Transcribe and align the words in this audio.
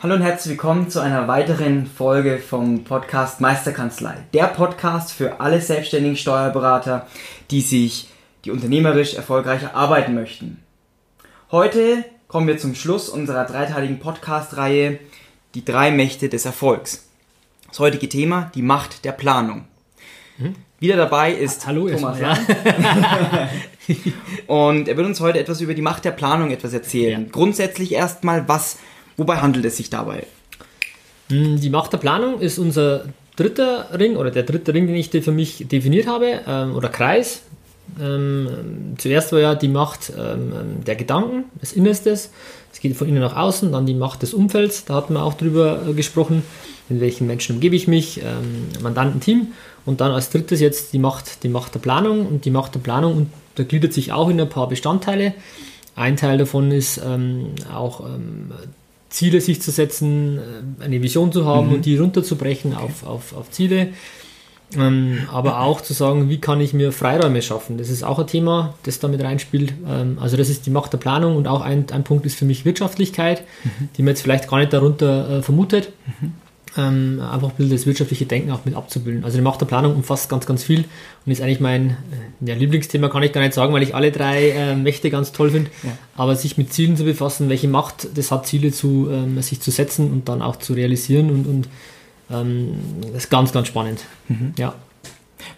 Hallo 0.00 0.14
und 0.14 0.22
herzlich 0.22 0.52
willkommen 0.52 0.90
zu 0.90 1.00
einer 1.00 1.26
weiteren 1.26 1.84
Folge 1.84 2.38
vom 2.38 2.84
Podcast 2.84 3.40
Meisterkanzlei. 3.40 4.14
Der 4.32 4.44
Podcast 4.44 5.12
für 5.12 5.40
alle 5.40 5.60
selbstständigen 5.60 6.16
Steuerberater, 6.16 7.08
die 7.50 7.62
sich 7.62 8.08
die 8.44 8.52
unternehmerisch 8.52 9.14
erfolgreich 9.14 9.74
arbeiten 9.74 10.14
möchten. 10.14 10.62
Heute 11.50 12.04
kommen 12.28 12.46
wir 12.46 12.58
zum 12.58 12.76
Schluss 12.76 13.08
unserer 13.08 13.44
dreiteiligen 13.44 13.98
Podcast-Reihe 13.98 15.00
Die 15.54 15.64
drei 15.64 15.90
Mächte 15.90 16.28
des 16.28 16.44
Erfolgs. 16.44 17.08
Das 17.66 17.80
heutige 17.80 18.08
Thema, 18.08 18.52
die 18.54 18.62
Macht 18.62 19.04
der 19.04 19.10
Planung. 19.12 19.64
Hm? 20.36 20.54
Wieder 20.78 20.96
dabei 20.96 21.32
ist 21.32 21.66
Hallo, 21.66 21.88
Thomas 21.88 22.20
ja. 22.20 22.38
Und 24.46 24.86
er 24.86 24.96
wird 24.96 25.08
uns 25.08 25.18
heute 25.18 25.40
etwas 25.40 25.60
über 25.60 25.74
die 25.74 25.82
Macht 25.82 26.04
der 26.04 26.12
Planung 26.12 26.52
etwas 26.52 26.72
erzählen. 26.72 27.24
Ja. 27.24 27.28
Grundsätzlich 27.32 27.94
erstmal, 27.94 28.46
was, 28.48 28.78
wobei 29.18 29.36
handelt 29.36 29.66
es 29.66 29.76
sich 29.76 29.90
dabei? 29.90 30.26
Hm, 31.28 31.60
die 31.60 31.68
Macht 31.68 31.92
der 31.92 31.98
Planung 31.98 32.40
ist 32.40 32.58
unser 32.58 33.04
dritter 33.36 33.88
Ring 33.98 34.16
oder 34.16 34.30
der 34.30 34.44
dritte 34.44 34.72
Ring, 34.72 34.86
den 34.86 34.96
ich 34.96 35.10
für 35.10 35.32
mich 35.32 35.68
definiert 35.68 36.06
habe, 36.06 36.40
ähm, 36.46 36.74
oder 36.74 36.88
Kreis. 36.88 37.42
Ähm, 38.00 38.94
zuerst 38.98 39.32
war 39.32 39.40
ja 39.40 39.54
die 39.54 39.68
Macht 39.68 40.12
ähm, 40.18 40.84
der 40.86 40.96
Gedanken, 40.96 41.44
des 41.60 41.72
Innerstes. 41.72 42.30
Es 42.72 42.80
geht 42.80 42.96
von 42.96 43.08
innen 43.08 43.20
nach 43.20 43.36
außen, 43.36 43.72
dann 43.72 43.86
die 43.86 43.94
Macht 43.94 44.22
des 44.22 44.34
Umfelds, 44.34 44.84
da 44.84 44.94
hatten 44.94 45.14
wir 45.14 45.22
auch 45.22 45.34
drüber 45.34 45.82
äh, 45.88 45.92
gesprochen, 45.94 46.42
in 46.88 47.00
welchen 47.00 47.26
Menschen 47.26 47.56
umgebe 47.56 47.76
ich 47.76 47.88
mich, 47.88 48.20
ähm, 48.20 48.68
Mandantenteam. 48.82 49.48
Und 49.86 50.00
dann 50.00 50.12
als 50.12 50.30
drittes 50.30 50.60
jetzt 50.60 50.92
die 50.92 50.98
Macht, 50.98 51.42
die 51.44 51.48
Macht 51.48 51.74
der 51.74 51.80
Planung. 51.80 52.26
Und 52.26 52.44
die 52.44 52.50
Macht 52.50 52.74
der 52.74 52.80
Planung 52.80 53.26
untergliedert 53.54 53.92
sich 53.92 54.12
auch 54.12 54.28
in 54.28 54.40
ein 54.40 54.48
paar 54.48 54.68
Bestandteile. 54.68 55.34
Ein 55.96 56.16
Teil 56.16 56.38
davon 56.38 56.70
ist 56.70 57.00
ähm, 57.04 57.54
auch 57.72 58.04
ähm, 58.04 58.52
Ziele 59.08 59.40
sich 59.40 59.62
zu 59.62 59.70
setzen, 59.70 60.38
äh, 60.38 60.84
eine 60.84 61.02
Vision 61.02 61.32
zu 61.32 61.44
haben 61.44 61.68
mhm. 61.68 61.74
und 61.74 61.86
die 61.86 61.96
runterzubrechen 61.96 62.74
okay. 62.74 62.84
auf, 62.84 63.06
auf, 63.06 63.36
auf 63.36 63.50
Ziele. 63.50 63.88
Ähm, 64.76 65.26
aber 65.32 65.60
auch 65.60 65.80
zu 65.80 65.94
sagen, 65.94 66.28
wie 66.28 66.40
kann 66.40 66.60
ich 66.60 66.74
mir 66.74 66.92
Freiräume 66.92 67.40
schaffen. 67.40 67.78
Das 67.78 67.88
ist 67.88 68.02
auch 68.02 68.18
ein 68.18 68.26
Thema, 68.26 68.74
das 68.82 68.98
damit 68.98 69.22
reinspielt. 69.22 69.72
Ähm, 69.88 70.18
also 70.20 70.36
das 70.36 70.50
ist 70.50 70.66
die 70.66 70.70
Macht 70.70 70.92
der 70.92 70.98
Planung 70.98 71.36
und 71.36 71.48
auch 71.48 71.62
ein, 71.62 71.86
ein 71.90 72.04
Punkt 72.04 72.26
ist 72.26 72.38
für 72.38 72.44
mich 72.44 72.66
Wirtschaftlichkeit, 72.66 73.44
mhm. 73.64 73.88
die 73.96 74.02
man 74.02 74.10
jetzt 74.10 74.20
vielleicht 74.20 74.48
gar 74.48 74.58
nicht 74.58 74.72
darunter 74.72 75.38
äh, 75.38 75.42
vermutet. 75.42 75.92
Mhm. 76.20 76.32
Ähm, 76.76 77.20
einfach 77.20 77.48
ein 77.50 77.56
bisschen 77.56 77.72
das 77.72 77.86
wirtschaftliche 77.86 78.26
Denken 78.26 78.52
auch 78.52 78.64
mit 78.64 78.74
abzubilden. 78.74 79.24
Also 79.24 79.38
die 79.38 79.42
Macht 79.42 79.60
der 79.60 79.66
Planung 79.66 79.96
umfasst 79.96 80.28
ganz, 80.28 80.44
ganz 80.44 80.62
viel 80.62 80.84
und 81.24 81.32
ist 81.32 81.40
eigentlich 81.40 81.60
mein 81.60 81.90
äh, 81.90 82.46
ja, 82.46 82.54
Lieblingsthema, 82.54 83.08
kann 83.08 83.22
ich 83.22 83.32
gar 83.32 83.40
nicht 83.40 83.54
sagen, 83.54 83.72
weil 83.72 83.82
ich 83.82 83.94
alle 83.94 84.12
drei 84.12 84.50
äh, 84.50 84.76
Mächte 84.76 85.10
ganz 85.10 85.32
toll 85.32 85.50
finde. 85.50 85.70
Ja. 85.82 85.90
Aber 86.14 86.36
sich 86.36 86.58
mit 86.58 86.72
Zielen 86.72 86.96
zu 86.96 87.04
befassen, 87.04 87.48
welche 87.48 87.68
Macht 87.68 88.08
das 88.16 88.30
hat, 88.30 88.46
Ziele 88.46 88.70
zu, 88.70 89.08
ähm, 89.10 89.40
sich 89.40 89.60
zu 89.60 89.70
setzen 89.70 90.12
und 90.12 90.28
dann 90.28 90.42
auch 90.42 90.56
zu 90.56 90.74
realisieren 90.74 91.30
und, 91.30 91.46
und 91.46 91.68
ähm, 92.30 92.74
das 93.00 93.24
ist 93.24 93.30
ganz, 93.30 93.52
ganz 93.52 93.68
spannend. 93.68 94.04
Mhm. 94.28 94.52
Ja. 94.58 94.74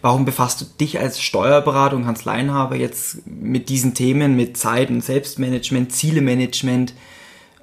Warum 0.02 0.24
befasst 0.24 0.60
du 0.60 0.64
dich 0.80 0.98
als 0.98 1.20
Steuerberater 1.20 1.96
und 1.96 2.04
Kanzleienhaber 2.04 2.76
jetzt 2.76 3.26
mit 3.26 3.68
diesen 3.68 3.94
Themen, 3.94 4.36
mit 4.36 4.56
Zeit- 4.56 4.90
und 4.90 5.02
Selbstmanagement, 5.02 5.92
Zielemanagement? 5.92 6.94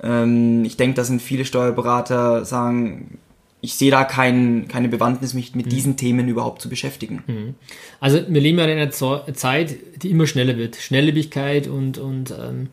Ähm, 0.03 0.63
ich 0.66 0.77
denke, 0.77 0.95
da 0.95 1.03
sind 1.03 1.22
viele 1.22 1.45
Steuerberater 1.45 2.45
sagen, 2.45 3.19
ich 3.67 3.75
sehe 3.75 3.91
da 3.91 4.05
kein, 4.05 4.69
keine 4.69 4.88
Bewandtnis, 4.88 5.33
mich 5.33 5.53
mit 5.53 5.66
mhm. 5.66 5.69
diesen 5.72 5.97
Themen 5.97 6.29
überhaupt 6.29 6.61
zu 6.61 6.69
beschäftigen. 6.69 7.22
Mhm. 7.28 7.55
Also 8.00 8.22
wir 8.25 8.39
leben 8.39 8.57
ja 8.59 8.63
in 8.63 8.79
einer 8.79 8.91
Zeit, 8.91 9.75
die 10.01 10.09
immer 10.09 10.25
schneller 10.25 10.55
wird. 10.55 10.78
Schnelllebigkeit 10.78 11.67
und, 11.67 11.97
und 11.97 12.31
ähm, 12.31 12.69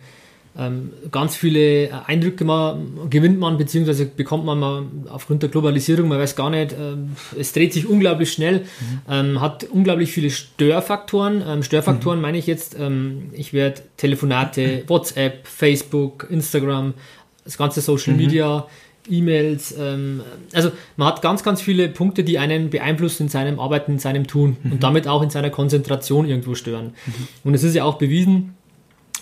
ähm, 0.57 0.93
ganz 1.11 1.35
viele 1.35 2.07
Eindrücke 2.07 2.45
mal 2.45 2.79
gewinnt 3.11 3.41
man, 3.41 3.59
beziehungsweise 3.59 4.07
bekommt 4.07 4.45
man 4.45 4.61
mal 4.61 4.85
aufgrund 5.09 5.43
der 5.43 5.51
Globalisierung, 5.51 6.07
man 6.07 6.21
weiß 6.21 6.37
gar 6.37 6.51
nicht, 6.51 6.77
ähm, 6.79 7.17
es 7.37 7.53
dreht 7.53 7.73
sich 7.73 7.89
unglaublich 7.89 8.31
schnell, 8.31 8.61
mhm. 8.61 9.01
ähm, 9.11 9.41
hat 9.41 9.65
unglaublich 9.65 10.13
viele 10.13 10.31
Störfaktoren. 10.31 11.43
Ähm, 11.45 11.65
Störfaktoren 11.65 12.21
mhm. 12.21 12.23
meine 12.23 12.39
ich 12.39 12.47
jetzt, 12.47 12.77
ähm, 12.79 13.31
ich 13.33 13.53
werde 13.53 13.83
Telefonate, 13.97 14.85
WhatsApp, 14.87 15.45
Facebook, 15.49 16.29
Instagram, 16.31 16.95
das 17.43 17.59
ganze 17.59 17.81
Social 17.81 18.13
mhm. 18.13 18.21
Media, 18.21 18.69
E-Mails, 19.11 19.75
ähm, 19.79 20.23
also 20.53 20.71
man 20.97 21.09
hat 21.09 21.23
ganz, 21.23 21.43
ganz 21.43 21.61
viele 21.61 21.89
Punkte, 21.89 22.25
die 22.25 22.39
einen 22.39 22.71
beeinflussen 22.71 23.25
in 23.25 23.29
seinem 23.29 23.61
Arbeiten, 23.61 23.93
in 23.93 23.99
seinem 23.99 24.27
Tun 24.27 24.57
und 24.65 24.75
mhm. 24.75 24.81
damit 24.81 25.09
auch 25.09 25.23
in 25.23 25.31
seiner 25.31 25.51
Konzentration 25.51 26.27
irgendwo 26.27 26.55
stören. 26.55 26.95
Mhm. 27.07 27.29
Und 27.45 27.55
es 27.55 27.63
ist 27.63 27.75
ja 27.75 27.85
auch 27.85 27.99
bewiesen, 27.99 28.55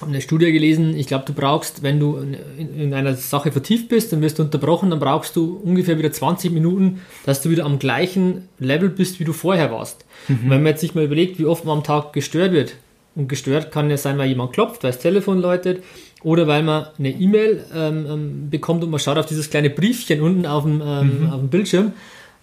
eine 0.01 0.21
Studie 0.21 0.51
gelesen, 0.51 0.97
ich 0.97 1.07
glaube, 1.07 1.25
du 1.27 1.33
brauchst, 1.33 1.85
wenn 1.85 2.01
du 2.01 2.17
in 2.59 2.93
einer 2.93 3.15
Sache 3.15 3.53
vertieft 3.53 3.89
bist, 3.89 4.13
dann 4.13 4.21
wirst 4.21 4.39
du 4.39 4.43
unterbrochen, 4.43 4.91
dann 4.91 4.99
brauchst 4.99 5.37
du 5.37 5.61
ungefähr 5.63 5.97
wieder 5.97 6.11
20 6.11 6.51
Minuten, 6.51 7.03
dass 7.25 7.41
du 7.41 7.51
wieder 7.51 7.65
am 7.65 7.79
gleichen 7.79 8.49
Level 8.59 8.89
bist, 8.89 9.21
wie 9.21 9.25
du 9.25 9.33
vorher 9.33 9.71
warst. 9.71 10.05
Mhm. 10.29 10.39
wenn 10.43 10.63
man 10.63 10.67
jetzt 10.67 10.81
sich 10.81 10.95
mal 10.95 11.05
überlegt, 11.05 11.39
wie 11.39 11.47
oft 11.47 11.65
man 11.65 11.79
am 11.79 11.85
Tag 11.85 12.13
gestört 12.13 12.53
wird, 12.53 12.75
und 13.15 13.29
gestört 13.29 13.73
kann 13.73 13.91
ja 13.91 13.97
sein, 13.97 14.19
weil 14.19 14.29
jemand 14.29 14.53
klopft, 14.53 14.83
weil 14.83 14.93
das 14.93 15.01
Telefon 15.01 15.41
läutet, 15.41 15.83
oder 16.25 16.47
weil 16.47 16.63
man 16.63 16.87
eine 16.99 17.11
E-Mail 17.11 17.65
ähm, 17.75 18.07
ähm 18.09 18.51
bekommt 18.51 18.83
und 18.85 18.91
man 18.91 19.01
schaut 19.01 19.19
auf 19.19 19.27
dieses 19.27 19.51
kleine 19.51 19.71
Briefchen 19.71 20.21
unten 20.21 20.47
auf 20.47 20.65
dem, 20.65 20.81
ähm, 20.85 21.21
mhm. 21.21 21.31
auf 21.31 21.41
dem 21.41 21.49
Bildschirm. 21.49 21.93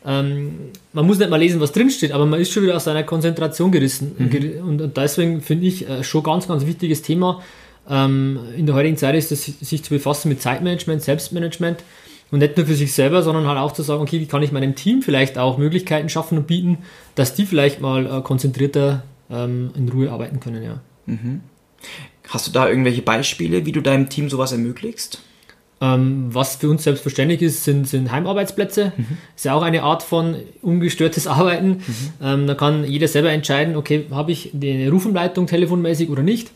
Ähm, 0.06 0.72
man 0.94 1.06
muss 1.06 1.20
nicht 1.20 1.30
mal 1.30 1.38
lesen, 1.38 1.60
was 1.60 1.72
drinsteht, 1.72 2.12
aber 2.12 2.26
man 2.26 2.40
ist 2.40 2.52
schon 2.52 2.64
wieder 2.64 2.76
aus 2.76 2.86
seiner 2.86 3.04
Konzentration 3.04 3.72
gerissen. 3.72 4.16
Mhm. 4.18 4.68
Und, 4.68 4.82
und, 4.82 4.98
deswegen 4.98 5.42
finde 5.42 5.68
ich 5.68 5.88
äh, 5.90 6.04
schon 6.04 6.24
ganz, 6.24 6.48
ganz 6.48 6.66
wichtiges 6.66 7.02
Thema 7.02 7.42
ähm, 7.90 8.40
in 8.56 8.66
der 8.66 8.76
heutigen 8.76 8.98
Zeit 8.98 9.16
ist, 9.16 9.32
es, 9.32 9.46
sich 9.46 9.84
zu 9.84 9.90
befassen 9.90 10.30
mit 10.30 10.42
Zeitmanagement, 10.42 11.02
Selbstmanagement 11.02 11.84
und 12.32 12.40
nicht 12.40 12.56
nur 12.56 12.66
für 12.66 12.76
sich 12.76 12.94
selber, 12.94 13.24
sondern 13.24 13.48
halt 13.48 13.58
auch 13.58 13.72
zu 13.72 13.82
sagen, 13.82 14.02
okay, 14.02 14.20
wie 14.20 14.28
kann 14.28 14.44
ich 14.44 14.52
meinem 14.52 14.76
Team 14.76 15.02
vielleicht 15.02 15.38
auch 15.38 15.58
Möglichkeiten 15.58 16.10
schaffen 16.10 16.38
und 16.38 16.48
bieten, 16.48 16.80
dass 17.16 17.34
die 17.34 17.46
vielleicht 17.46 17.82
mal 17.82 18.06
äh, 18.06 18.22
konzentrierter 18.22 19.04
ähm, 19.30 19.72
in 19.76 19.90
Ruhe 19.90 20.12
arbeiten 20.12 20.40
können, 20.40 20.64
ja. 20.64 20.80
Mhm. 21.08 21.42
Hast 22.30 22.48
du 22.48 22.52
da 22.52 22.70
irgendwelche 22.70 23.02
Beispiele, 23.02 23.66
wie 23.66 23.72
du 23.72 23.82
deinem 23.82 24.10
Team 24.10 24.30
sowas 24.30 24.52
ermöglicht? 24.52 25.20
Ähm, 25.82 26.28
was 26.30 26.58
für 26.58 26.70
uns 26.70 26.84
selbstverständlich 26.84 27.42
ist, 27.42 27.64
sind, 27.64 27.88
sind 27.88 28.12
Heimarbeitsplätze. 28.12 28.92
Mhm. 28.96 29.18
Ist 29.36 29.46
ja 29.46 29.54
auch 29.54 29.62
eine 29.62 29.84
Art 29.84 30.04
von 30.04 30.36
ungestörtes 30.62 31.26
Arbeiten. 31.28 31.70
Mhm. 31.70 31.84
Ähm, 32.22 32.48
da 32.48 32.54
kann 32.54 32.84
jeder 32.84 33.08
selber 33.08 33.32
entscheiden, 33.32 33.76
okay, 33.76 34.06
habe 34.12 34.32
ich 34.32 34.54
eine 34.54 34.90
Rufumleitung 34.90 35.48
telefonmäßig 35.48 36.10
oder 36.10 36.24
nicht. 36.24 36.52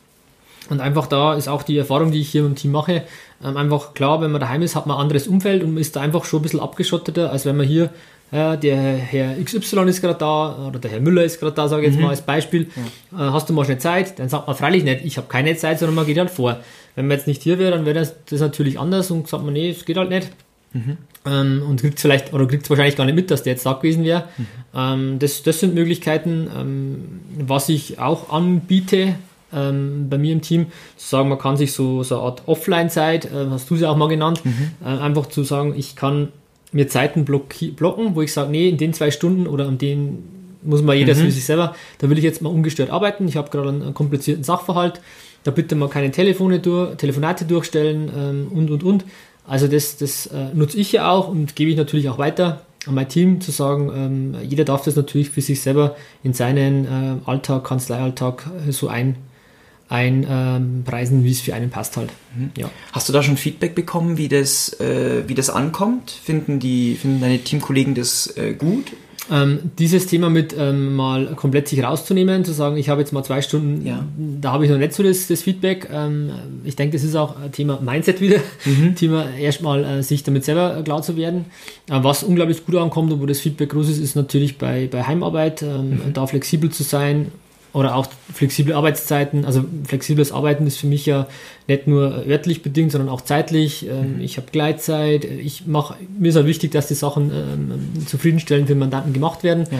Und 0.69 0.79
einfach 0.79 1.07
da 1.07 1.33
ist 1.33 1.47
auch 1.47 1.63
die 1.63 1.77
Erfahrung, 1.77 2.11
die 2.11 2.21
ich 2.21 2.29
hier 2.29 2.45
im 2.45 2.55
Team 2.55 2.71
mache, 2.71 3.03
ähm, 3.43 3.57
einfach 3.57 3.93
klar, 3.93 4.21
wenn 4.21 4.31
man 4.31 4.41
daheim 4.41 4.61
ist, 4.61 4.75
hat 4.75 4.87
man 4.87 4.97
ein 4.97 5.01
anderes 5.01 5.27
Umfeld 5.27 5.63
und 5.63 5.77
ist 5.77 5.95
da 5.95 6.01
einfach 6.01 6.25
schon 6.25 6.39
ein 6.39 6.43
bisschen 6.43 6.59
abgeschotteter, 6.59 7.31
als 7.31 7.45
wenn 7.45 7.57
man 7.57 7.67
hier, 7.67 7.89
ja, 8.33 8.55
der 8.55 8.75
Herr 8.75 9.35
XY 9.43 9.87
ist 9.87 10.01
gerade 10.01 10.17
da 10.17 10.67
oder 10.67 10.79
der 10.79 10.89
Herr 10.89 10.99
Müller 10.99 11.23
ist 11.23 11.39
gerade 11.39 11.55
da, 11.55 11.67
sage 11.67 11.83
ich 11.83 11.89
jetzt 11.89 11.97
mhm. 11.97 12.05
mal 12.05 12.09
als 12.09 12.21
Beispiel. 12.21 12.67
Ja. 13.11 13.29
Äh, 13.29 13.31
hast 13.31 13.47
du 13.47 13.53
mal 13.53 13.63
schnell 13.63 13.77
Zeit? 13.77 14.17
Dann 14.17 14.27
sagt 14.27 14.47
man 14.47 14.55
freilich 14.55 14.83
nicht, 14.83 15.05
ich 15.05 15.17
habe 15.17 15.27
keine 15.27 15.55
Zeit, 15.55 15.77
sondern 15.77 15.95
man 15.95 16.07
geht 16.07 16.17
halt 16.17 16.31
vor. 16.31 16.57
Wenn 16.95 17.07
man 17.07 17.17
jetzt 17.17 17.27
nicht 17.27 17.43
hier 17.43 17.59
wäre, 17.59 17.71
dann 17.71 17.85
wäre 17.85 17.99
das, 17.99 18.15
das 18.25 18.39
natürlich 18.39 18.79
anders 18.79 19.11
und 19.11 19.27
sagt 19.27 19.43
man, 19.43 19.53
nee, 19.53 19.69
es 19.69 19.85
geht 19.85 19.97
halt 19.97 20.09
nicht. 20.09 20.31
Mhm. 20.73 20.97
Ähm, 21.25 21.63
und 21.69 21.79
kriegt 21.79 21.99
vielleicht 21.99 22.33
oder 22.33 22.47
kriegt 22.47 22.63
es 22.63 22.69
wahrscheinlich 22.71 22.95
gar 22.95 23.05
nicht 23.05 23.15
mit, 23.15 23.29
dass 23.29 23.43
der 23.43 23.53
jetzt 23.53 23.65
da 23.67 23.73
gewesen 23.73 24.03
wäre. 24.03 24.23
Mhm. 24.37 24.45
Ähm, 24.75 25.19
das, 25.19 25.43
das 25.43 25.59
sind 25.59 25.75
Möglichkeiten, 25.75 26.49
ähm, 26.57 27.19
was 27.37 27.69
ich 27.69 27.99
auch 27.99 28.31
anbiete 28.31 29.15
ähm, 29.53 30.07
bei 30.09 30.17
mir 30.17 30.33
im 30.33 30.41
Team, 30.41 30.67
zu 30.97 31.07
sagen, 31.07 31.29
man 31.29 31.37
kann 31.37 31.55
sich 31.55 31.71
so, 31.73 32.01
so 32.01 32.15
eine 32.15 32.23
Art 32.25 32.41
Offline-Zeit, 32.47 33.25
äh, 33.25 33.45
hast 33.51 33.69
du 33.69 33.75
sie 33.75 33.85
auch 33.85 33.95
mal 33.95 34.09
genannt, 34.09 34.43
mhm. 34.43 34.71
äh, 34.83 34.89
einfach 34.89 35.27
zu 35.27 35.43
sagen, 35.43 35.75
ich 35.77 35.95
kann 35.95 36.29
mir 36.73 36.87
Zeiten 36.87 37.25
blocken, 37.25 38.15
wo 38.15 38.21
ich 38.21 38.33
sage, 38.33 38.51
nee, 38.51 38.69
in 38.69 38.77
den 38.77 38.93
zwei 38.93 39.11
Stunden 39.11 39.47
oder 39.47 39.67
an 39.67 39.77
den 39.77 40.23
muss 40.65 40.81
man 40.81 40.97
jeder 40.97 41.13
mhm. 41.15 41.19
für 41.19 41.31
sich 41.31 41.45
selber, 41.45 41.75
da 41.97 42.09
will 42.09 42.17
ich 42.17 42.23
jetzt 42.23 42.41
mal 42.41 42.49
ungestört 42.49 42.89
arbeiten, 42.89 43.27
ich 43.27 43.37
habe 43.37 43.49
gerade 43.49 43.69
einen, 43.69 43.93
komplizierten 43.93 44.43
Sachverhalt, 44.43 45.01
da 45.43 45.51
bitte 45.51 45.75
mal 45.75 45.89
keine 45.89 46.11
Telefone 46.11 46.59
durch, 46.59 46.95
Telefonate 46.95 47.45
durchstellen 47.45 48.09
ähm, 48.15 48.47
und 48.51 48.71
und 48.71 48.83
und. 48.83 49.05
Also 49.45 49.67
das, 49.67 49.97
das 49.97 50.27
äh, 50.27 50.53
nutze 50.53 50.77
ich 50.77 50.93
ja 50.93 51.09
auch 51.09 51.27
und 51.27 51.55
gebe 51.55 51.69
ich 51.69 51.75
natürlich 51.75 52.07
auch 52.07 52.17
weiter 52.17 52.61
an 52.87 52.95
mein 52.95 53.09
Team 53.09 53.41
zu 53.41 53.51
sagen, 53.51 53.91
ähm, 53.95 54.35
jeder 54.47 54.65
darf 54.65 54.83
das 54.83 54.95
natürlich 54.95 55.29
für 55.29 55.41
sich 55.41 55.61
selber 55.61 55.95
in 56.23 56.33
seinen 56.33 56.85
äh, 56.85 57.29
Alltag, 57.29 57.65
Kanzleialltag 57.65 58.49
äh, 58.67 58.71
so 58.71 58.87
ein, 58.87 59.15
einpreisen, 59.89 61.23
wie 61.23 61.31
es 61.31 61.41
für 61.41 61.53
einen 61.53 61.69
passt 61.69 61.97
halt. 61.97 62.09
Mhm. 62.35 62.51
Ja. 62.57 62.71
Hast 62.91 63.09
du 63.09 63.13
da 63.13 63.21
schon 63.21 63.37
Feedback 63.37 63.75
bekommen, 63.75 64.17
wie 64.17 64.27
das, 64.27 64.79
äh, 64.79 65.23
wie 65.27 65.35
das 65.35 65.49
ankommt? 65.49 66.11
Finden, 66.11 66.59
die, 66.59 66.95
finden 66.95 67.21
deine 67.21 67.39
Teamkollegen 67.39 67.93
das 67.93 68.35
äh, 68.37 68.53
gut? 68.53 68.93
Ähm, 69.31 69.71
dieses 69.79 70.07
Thema 70.07 70.29
mit 70.29 70.53
ähm, 70.57 70.95
mal 70.95 71.27
komplett 71.35 71.69
sich 71.69 71.81
rauszunehmen, 71.81 72.43
zu 72.43 72.51
sagen, 72.51 72.75
ich 72.75 72.89
habe 72.89 72.99
jetzt 72.99 73.13
mal 73.13 73.23
zwei 73.23 73.41
Stunden, 73.41 73.85
ja. 73.85 74.05
da 74.41 74.51
habe 74.51 74.65
ich 74.65 74.71
noch 74.71 74.77
nicht 74.77 74.93
so 74.93 75.01
das, 75.01 75.27
das 75.27 75.41
Feedback. 75.43 75.87
Ähm, 75.91 76.31
ich 76.65 76.75
denke, 76.75 76.97
das 76.97 77.05
ist 77.05 77.15
auch 77.15 77.39
ein 77.39 77.51
Thema 77.51 77.79
Mindset 77.79 78.19
wieder, 78.19 78.39
mhm. 78.65 78.95
Thema 78.97 79.33
erstmal 79.35 79.85
äh, 79.85 80.03
sich 80.03 80.23
damit 80.23 80.43
selber 80.43 80.81
klar 80.83 81.01
zu 81.03 81.15
werden. 81.15 81.45
Äh, 81.89 82.03
was 82.03 82.23
unglaublich 82.23 82.65
gut 82.65 82.75
ankommt 82.75 83.13
und 83.13 83.21
wo 83.21 83.25
das 83.25 83.39
Feedback 83.39 83.69
groß 83.69 83.89
ist, 83.89 83.99
ist 83.99 84.15
natürlich 84.15 84.57
bei, 84.57 84.89
bei 84.91 85.03
Heimarbeit, 85.03 85.61
ähm, 85.61 85.89
mhm. 85.91 86.13
da 86.13 86.27
flexibel 86.27 86.69
zu 86.69 86.83
sein, 86.83 87.31
oder 87.73 87.95
auch 87.95 88.07
flexible 88.31 88.73
Arbeitszeiten. 88.73 89.45
Also 89.45 89.65
flexibles 89.85 90.31
Arbeiten 90.31 90.67
ist 90.67 90.77
für 90.77 90.87
mich 90.87 91.05
ja 91.07 91.27
nicht 91.67 91.87
nur 91.87 92.25
örtlich 92.27 92.61
bedingt, 92.61 92.91
sondern 92.91 93.09
auch 93.09 93.21
zeitlich. 93.21 93.87
Ähm, 93.87 94.15
mhm. 94.15 94.21
Ich 94.21 94.37
habe 94.37 94.47
Gleitzeit. 94.51 95.25
Ich 95.25 95.65
mache 95.65 95.95
mir 96.17 96.29
ist 96.29 96.35
halt 96.35 96.45
wichtig, 96.45 96.71
dass 96.71 96.87
die 96.87 96.93
Sachen 96.93 97.31
ähm, 97.31 98.05
zufriedenstellend 98.05 98.67
für 98.67 98.75
Mandanten 98.75 99.11
gemacht 99.11 99.43
werden. 99.43 99.65
Ja. 99.71 99.79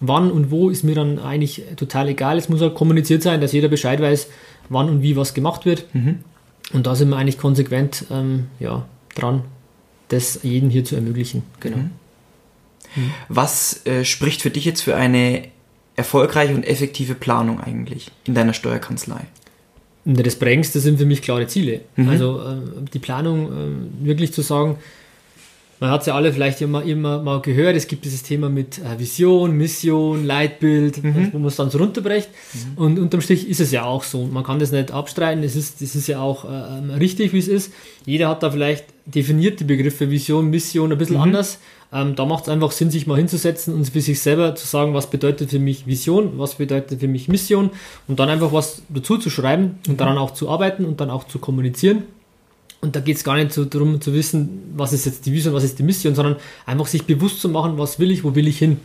Wann 0.00 0.30
und 0.30 0.50
wo 0.50 0.70
ist 0.70 0.84
mir 0.84 0.94
dann 0.94 1.18
eigentlich 1.18 1.62
total 1.76 2.08
egal. 2.08 2.38
Es 2.38 2.48
muss 2.48 2.60
halt 2.60 2.74
kommuniziert 2.74 3.22
sein, 3.22 3.40
dass 3.40 3.52
jeder 3.52 3.68
Bescheid 3.68 4.00
weiß, 4.00 4.28
wann 4.68 4.88
und 4.88 5.02
wie 5.02 5.16
was 5.16 5.34
gemacht 5.34 5.66
wird. 5.66 5.84
Mhm. 5.94 6.20
Und 6.72 6.86
da 6.86 6.94
sind 6.94 7.10
wir 7.10 7.16
eigentlich 7.16 7.38
konsequent 7.38 8.06
ähm, 8.10 8.46
ja, 8.60 8.86
dran, 9.14 9.42
das 10.08 10.40
jedem 10.42 10.70
hier 10.70 10.84
zu 10.84 10.94
ermöglichen. 10.94 11.42
Genau. 11.60 11.76
Mhm. 11.76 11.90
Was 13.28 13.84
äh, 13.86 14.04
spricht 14.04 14.42
für 14.42 14.50
dich 14.50 14.64
jetzt 14.64 14.82
für 14.82 14.96
eine 14.96 15.44
erfolgreiche 16.02 16.54
und 16.54 16.64
effektive 16.64 17.14
Planung 17.14 17.60
eigentlich 17.60 18.10
in 18.24 18.34
deiner 18.34 18.54
Steuerkanzlei? 18.54 19.22
Das 20.04 20.36
prägendste 20.36 20.80
sind 20.80 20.98
für 20.98 21.06
mich 21.06 21.22
klare 21.22 21.46
Ziele. 21.46 21.82
Mhm. 21.94 22.08
Also 22.08 22.40
äh, 22.40 22.56
die 22.92 22.98
Planung 22.98 23.38
äh, 23.46 24.06
wirklich 24.06 24.32
zu 24.32 24.42
sagen, 24.42 24.78
man 25.78 25.90
hat 25.90 26.02
es 26.02 26.06
ja 26.06 26.14
alle 26.14 26.32
vielleicht 26.32 26.60
immer, 26.60 26.84
immer 26.84 27.20
mal 27.20 27.40
gehört, 27.40 27.74
es 27.74 27.88
gibt 27.88 28.04
dieses 28.04 28.22
Thema 28.22 28.48
mit 28.48 28.78
äh, 28.78 28.98
Vision, 29.00 29.56
Mission, 29.56 30.24
Leitbild, 30.24 31.02
mhm. 31.02 31.30
wo 31.32 31.38
man 31.38 31.48
es 31.48 31.56
dann 31.56 31.70
so 31.70 31.78
runterbrecht. 31.78 32.30
Mhm. 32.54 32.82
Und 32.82 32.98
unterm 32.98 33.20
Strich 33.20 33.48
ist 33.48 33.60
es 33.60 33.72
ja 33.72 33.84
auch 33.84 34.04
so. 34.04 34.26
Man 34.26 34.44
kann 34.44 34.60
das 34.60 34.70
nicht 34.70 34.92
abstreiten, 34.92 35.42
es 35.42 35.56
ist, 35.56 35.82
das 35.82 35.96
ist 35.96 36.06
ja 36.08 36.20
auch 36.20 36.44
ähm, 36.44 36.90
richtig, 36.90 37.32
wie 37.32 37.38
es 37.38 37.48
ist. 37.48 37.72
Jeder 38.06 38.28
hat 38.28 38.42
da 38.42 38.50
vielleicht 38.50 38.84
definiert 39.06 39.58
die 39.58 39.64
Begriffe 39.64 40.08
Vision, 40.10 40.50
Mission 40.50 40.92
ein 40.92 40.98
bisschen 40.98 41.16
mhm. 41.16 41.22
anders. 41.22 41.58
Ähm, 41.92 42.14
da 42.14 42.24
macht 42.24 42.44
es 42.44 42.48
einfach 42.48 42.72
Sinn, 42.72 42.90
sich 42.90 43.06
mal 43.06 43.18
hinzusetzen 43.18 43.74
und 43.74 43.86
für 43.88 44.00
sich 44.00 44.20
selber 44.20 44.54
zu 44.54 44.66
sagen, 44.66 44.94
was 44.94 45.10
bedeutet 45.10 45.50
für 45.50 45.58
mich 45.58 45.86
Vision, 45.86 46.38
was 46.38 46.54
bedeutet 46.54 47.00
für 47.00 47.08
mich 47.08 47.28
Mission 47.28 47.70
und 48.08 48.18
dann 48.18 48.30
einfach 48.30 48.52
was 48.52 48.82
dazu 48.88 49.18
zu 49.18 49.28
schreiben 49.28 49.78
und 49.86 50.00
daran 50.00 50.16
auch 50.16 50.30
zu 50.30 50.48
arbeiten 50.48 50.86
und 50.86 51.00
dann 51.00 51.10
auch 51.10 51.24
zu 51.24 51.38
kommunizieren. 51.38 52.04
Und 52.80 52.96
da 52.96 53.00
geht 53.00 53.16
es 53.16 53.24
gar 53.24 53.36
nicht 53.36 53.52
so 53.52 53.64
darum 53.64 54.00
zu 54.00 54.12
wissen, 54.12 54.72
was 54.74 54.92
ist 54.92 55.04
jetzt 55.04 55.26
die 55.26 55.32
Vision, 55.32 55.54
was 55.54 55.64
ist 55.64 55.78
die 55.78 55.84
Mission, 55.84 56.14
sondern 56.14 56.36
einfach 56.66 56.86
sich 56.86 57.04
bewusst 57.04 57.40
zu 57.40 57.48
machen, 57.48 57.78
was 57.78 57.98
will 57.98 58.10
ich, 58.10 58.24
wo 58.24 58.34
will 58.34 58.48
ich 58.48 58.58
hin. 58.58 58.78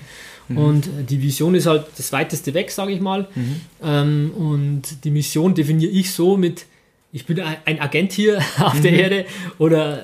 Mhm. 0.49 0.57
Und 0.57 0.89
die 1.09 1.21
Vision 1.21 1.55
ist 1.55 1.65
halt 1.65 1.85
das 1.97 2.11
weiteste 2.11 2.53
weg, 2.53 2.71
sage 2.71 2.91
ich 2.91 2.99
mal. 2.99 3.27
Mhm. 3.33 3.61
Ähm, 3.83 4.31
und 4.37 5.03
die 5.03 5.11
Mission 5.11 5.55
definiere 5.55 5.91
ich 5.91 6.11
so 6.11 6.37
mit, 6.37 6.65
ich 7.11 7.25
bin 7.25 7.39
ein 7.39 7.79
Agent 7.79 8.11
hier 8.11 8.37
auf 8.59 8.75
mhm. 8.75 8.81
der 8.81 8.91
Erde 8.91 9.25
oder 9.59 10.03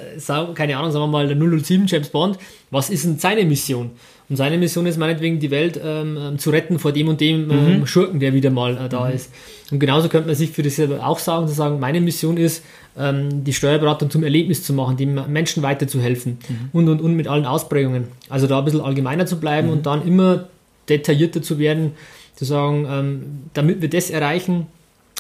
keine 0.54 0.78
Ahnung, 0.78 0.92
sagen 0.92 1.04
wir 1.04 1.08
mal 1.08 1.28
der 1.28 1.38
007 1.38 1.88
James 1.88 2.10
Bond. 2.10 2.38
Was 2.72 2.90
ist 2.90 3.06
denn 3.06 3.20
seine 3.20 3.46
Mission? 3.46 3.92
Und 4.30 4.38
seine 4.38 4.58
Mission 4.58 4.86
ist 4.86 4.98
meinetwegen, 4.98 5.40
die 5.40 5.52
Welt 5.52 5.80
ähm, 5.84 6.18
ähm 6.20 6.40
zu 6.40 6.50
retten 6.50 6.80
vor 6.80 6.92
dem 6.94 7.10
und 7.10 7.20
dem 7.20 7.52
ähm, 7.52 7.80
mhm. 7.80 7.88
Schurken, 7.88 8.20
der 8.20 8.34
wieder 8.34 8.50
mal 8.50 8.78
äh, 8.78 8.90
da 8.90 9.06
mhm. 9.06 9.16
ist. 9.16 9.32
Und 9.70 9.80
genauso 9.80 10.08
könnte 10.08 10.28
man 10.28 10.36
sich 10.36 10.52
für 10.52 10.64
das 10.64 10.80
auch 10.80 11.20
sagen, 11.20 11.48
zu 11.48 11.54
sagen, 11.54 11.80
meine 11.80 12.00
Mission 12.00 12.38
ist, 12.38 12.64
ähm, 12.98 13.44
die 13.44 13.54
Steuerberatung 13.54 14.10
zum 14.10 14.24
Erlebnis 14.24 14.64
zu 14.64 14.74
machen, 14.74 14.98
den 14.98 15.20
Menschen 15.32 15.62
weiterzuhelfen 15.62 16.38
mhm. 16.48 16.70
und 16.72 16.90
und 16.90 17.02
und 17.02 17.16
mit 17.16 17.28
allen 17.28 17.46
Ausprägungen. 17.46 18.08
Also 18.30 18.48
da 18.48 18.60
ein 18.60 18.66
bisschen 18.66 18.82
allgemeiner 18.82 19.26
zu 19.26 19.40
bleiben 19.40 19.68
mhm. 19.68 19.74
und 19.74 19.86
dann 19.86 20.08
immer 20.08 20.46
detaillierter 20.90 21.42
zu 21.42 21.60
werden, 21.60 21.92
zu 22.36 22.46
sagen, 22.46 22.88
ähm, 22.90 23.24
damit 23.54 23.82
wir 23.82 23.90
das 23.90 24.10
erreichen, 24.10 24.68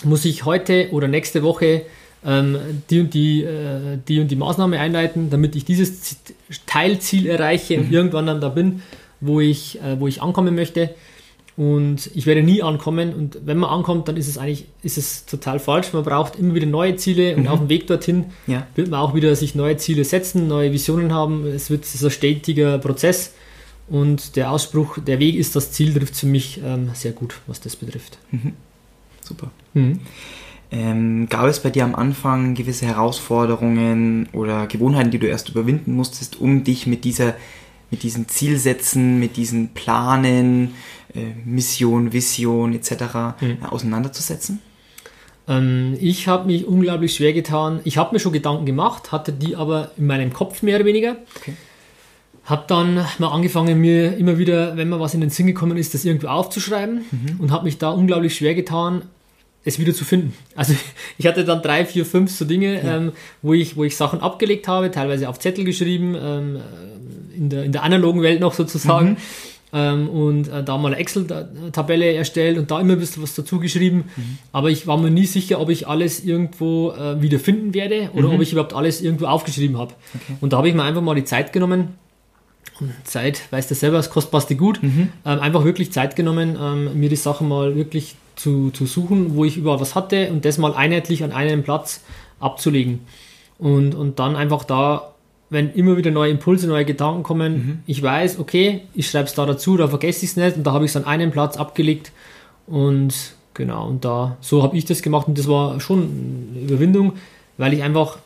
muss 0.05 0.25
ich 0.25 0.45
heute 0.45 0.89
oder 0.91 1.07
nächste 1.07 1.43
Woche 1.43 1.83
ähm, 2.25 2.57
die, 2.89 3.01
und 3.01 3.13
die, 3.13 3.43
äh, 3.43 3.97
die 4.07 4.19
und 4.19 4.29
die 4.29 4.35
Maßnahme 4.35 4.79
einleiten, 4.79 5.29
damit 5.29 5.55
ich 5.55 5.65
dieses 5.65 6.17
Teilziel 6.65 7.27
erreiche 7.27 7.77
und 7.77 7.87
mhm. 7.87 7.93
irgendwann 7.93 8.27
dann 8.27 8.41
da 8.41 8.49
bin, 8.49 8.81
wo 9.19 9.39
ich, 9.39 9.81
äh, 9.81 9.99
wo 9.99 10.07
ich 10.07 10.21
ankommen 10.21 10.55
möchte. 10.55 10.93
Und 11.55 12.09
ich 12.15 12.25
werde 12.25 12.41
nie 12.41 12.63
ankommen. 12.63 13.13
Und 13.13 13.39
wenn 13.45 13.57
man 13.57 13.69
ankommt, 13.69 14.07
dann 14.07 14.17
ist 14.17 14.27
es 14.27 14.39
eigentlich 14.39 14.65
ist 14.81 14.97
es 14.97 15.25
total 15.25 15.59
falsch. 15.59 15.93
Man 15.93 16.03
braucht 16.03 16.37
immer 16.39 16.55
wieder 16.55 16.65
neue 16.65 16.95
Ziele 16.95 17.35
und 17.35 17.43
mhm. 17.43 17.47
auf 17.47 17.59
dem 17.59 17.69
Weg 17.69 17.85
dorthin 17.85 18.25
ja. 18.47 18.65
wird 18.75 18.89
man 18.89 18.99
auch 18.99 19.13
wieder 19.13 19.35
sich 19.35 19.53
neue 19.53 19.77
Ziele 19.77 20.03
setzen, 20.03 20.47
neue 20.47 20.71
Visionen 20.71 21.13
haben. 21.13 21.45
Es 21.45 21.69
wird 21.69 21.85
so 21.85 22.07
ein 22.07 22.11
stetiger 22.11 22.79
Prozess. 22.79 23.33
Und 23.87 24.35
der 24.35 24.51
Ausspruch, 24.51 24.97
der 24.97 25.19
Weg 25.19 25.35
ist 25.35 25.55
das 25.55 25.71
Ziel, 25.71 25.93
trifft 25.93 26.15
für 26.15 26.25
mich 26.25 26.61
ähm, 26.65 26.89
sehr 26.93 27.11
gut, 27.11 27.35
was 27.47 27.59
das 27.59 27.75
betrifft. 27.75 28.17
Mhm. 28.31 28.53
Super. 29.23 29.51
Mhm. 29.73 29.99
Ähm, 30.71 31.27
gab 31.29 31.45
es 31.47 31.59
bei 31.59 31.69
dir 31.69 31.83
am 31.83 31.93
Anfang 31.93 32.55
gewisse 32.55 32.87
Herausforderungen 32.87 34.27
oder 34.33 34.65
Gewohnheiten, 34.65 35.11
die 35.11 35.19
du 35.19 35.27
erst 35.27 35.49
überwinden 35.49 35.93
musstest, 35.93 36.39
um 36.41 36.63
dich 36.63 36.87
mit 36.87 37.03
dieser, 37.05 37.35
mit 37.91 38.01
diesen 38.01 38.27
Zielsätzen, 38.27 39.19
mit 39.19 39.37
diesen 39.37 39.69
Planen, 39.69 40.73
äh, 41.13 41.27
Mission, 41.45 42.11
Vision 42.11 42.73
etc. 42.73 42.91
Mhm. 43.39 43.57
auseinanderzusetzen? 43.69 44.59
Ähm, 45.47 45.95
ich 45.99 46.27
habe 46.27 46.47
mich 46.47 46.65
unglaublich 46.65 47.13
schwer 47.13 47.33
getan. 47.33 47.81
Ich 47.83 47.97
habe 47.97 48.15
mir 48.15 48.19
schon 48.19 48.33
Gedanken 48.33 48.65
gemacht, 48.65 49.11
hatte 49.11 49.31
die 49.31 49.55
aber 49.55 49.91
in 49.97 50.07
meinem 50.07 50.33
Kopf 50.33 50.63
mehr 50.63 50.77
oder 50.77 50.85
weniger. 50.85 51.17
Okay. 51.35 51.53
Habe 52.45 52.65
dann 52.67 52.95
mal 53.19 53.29
angefangen, 53.29 53.79
mir 53.79 54.17
immer 54.17 54.37
wieder, 54.37 54.75
wenn 54.75 54.89
mir 54.89 54.99
was 54.99 55.13
in 55.13 55.21
den 55.21 55.29
Sinn 55.29 55.47
gekommen 55.47 55.77
ist, 55.77 55.93
das 55.93 56.03
irgendwo 56.03 56.27
aufzuschreiben 56.27 57.05
mhm. 57.09 57.39
und 57.39 57.51
habe 57.51 57.63
mich 57.63 57.77
da 57.77 57.89
unglaublich 57.89 58.35
schwer 58.35 58.53
getan, 58.53 59.03
es 59.63 59.79
wieder 59.79 59.93
zu 59.93 60.03
finden. 60.05 60.33
Also 60.55 60.75
ich 61.17 61.25
hatte 61.25 61.45
dann 61.45 61.61
drei, 61.61 61.85
vier, 61.85 62.05
fünf 62.05 62.31
so 62.31 62.45
Dinge, 62.45 62.75
ja. 62.75 62.97
ähm, 62.97 63.11
wo, 63.41 63.53
ich, 63.53 63.75
wo 63.75 63.83
ich 63.83 63.95
Sachen 63.95 64.19
abgelegt 64.19 64.67
habe, 64.67 64.91
teilweise 64.91 65.29
auf 65.29 65.39
Zettel 65.39 65.63
geschrieben, 65.63 66.15
ähm, 66.19 66.59
in, 67.35 67.49
der, 67.49 67.63
in 67.63 67.71
der 67.71 67.83
analogen 67.83 68.21
Welt 68.21 68.39
noch 68.39 68.53
sozusagen. 68.53 69.11
Mhm. 69.11 69.17
Ähm, 69.75 70.09
und 70.09 70.49
äh, 70.49 70.63
da 70.63 70.77
mal 70.77 70.89
eine 70.89 70.97
Excel-Tabelle 70.97 72.13
erstellt 72.13 72.59
und 72.59 72.69
da 72.69 72.79
immer 72.79 72.93
ein 72.93 72.99
bisschen 72.99 73.23
was 73.23 73.33
dazu 73.33 73.59
geschrieben. 73.59 74.03
Mhm. 74.15 74.37
Aber 74.51 74.69
ich 74.69 74.85
war 74.85 74.99
mir 74.99 75.09
nie 75.09 75.25
sicher, 75.25 75.59
ob 75.59 75.69
ich 75.69 75.87
alles 75.87 76.23
irgendwo 76.23 76.91
äh, 76.91 77.19
wieder 77.23 77.39
finden 77.39 77.73
werde 77.73 78.11
oder 78.13 78.27
mhm. 78.27 78.35
ob 78.35 78.41
ich 78.41 78.51
überhaupt 78.51 78.75
alles 78.75 79.01
irgendwo 79.01 79.25
aufgeschrieben 79.25 79.79
habe. 79.79 79.95
Okay. 80.13 80.37
Und 80.41 80.53
da 80.53 80.57
habe 80.57 80.69
ich 80.69 80.75
mir 80.75 80.83
einfach 80.83 81.01
mal 81.01 81.15
die 81.15 81.23
Zeit 81.23 81.53
genommen, 81.53 81.95
Zeit, 83.03 83.51
weißt 83.51 83.71
du 83.71 83.75
selber, 83.75 83.97
das 83.97 84.09
kostbarste 84.09 84.55
Gut. 84.55 84.81
Mhm. 84.81 85.09
Ähm, 85.25 85.39
einfach 85.39 85.63
wirklich 85.63 85.91
Zeit 85.91 86.15
genommen, 86.15 86.57
ähm, 86.59 86.99
mir 86.99 87.09
die 87.09 87.15
Sachen 87.15 87.47
mal 87.47 87.75
wirklich 87.75 88.15
zu, 88.35 88.71
zu 88.71 88.85
suchen, 88.85 89.35
wo 89.35 89.45
ich 89.45 89.57
überall 89.57 89.79
was 89.79 89.95
hatte 89.95 90.29
und 90.31 90.45
das 90.45 90.57
mal 90.57 90.73
einheitlich 90.73 91.23
an 91.23 91.31
einem 91.31 91.63
Platz 91.63 92.03
abzulegen. 92.39 93.01
Und, 93.57 93.95
und 93.95 94.19
dann 94.19 94.35
einfach 94.35 94.63
da, 94.63 95.13
wenn 95.49 95.71
immer 95.73 95.97
wieder 95.97 96.11
neue 96.11 96.31
Impulse, 96.31 96.67
neue 96.67 96.85
Gedanken 96.85 97.23
kommen, 97.23 97.53
mhm. 97.53 97.79
ich 97.85 98.01
weiß, 98.01 98.39
okay, 98.39 98.81
ich 98.93 99.09
schreibe 99.09 99.25
es 99.25 99.35
da 99.35 99.45
dazu, 99.45 99.77
da 99.77 99.87
vergesse 99.87 100.25
ich 100.25 100.31
es 100.31 100.37
nicht 100.37 100.57
und 100.57 100.63
da 100.63 100.73
habe 100.73 100.85
ich 100.85 100.91
es 100.91 100.97
an 100.97 101.05
einem 101.05 101.31
Platz 101.31 101.57
abgelegt 101.57 102.11
und 102.65 103.13
genau, 103.53 103.87
und 103.87 104.03
da, 104.03 104.37
so 104.41 104.63
habe 104.63 104.77
ich 104.77 104.85
das 104.85 105.01
gemacht 105.01 105.27
und 105.27 105.37
das 105.37 105.47
war 105.47 105.79
schon 105.79 106.49
eine 106.55 106.65
Überwindung, 106.65 107.13
weil 107.57 107.73
ich 107.73 107.83
einfach 107.83 108.17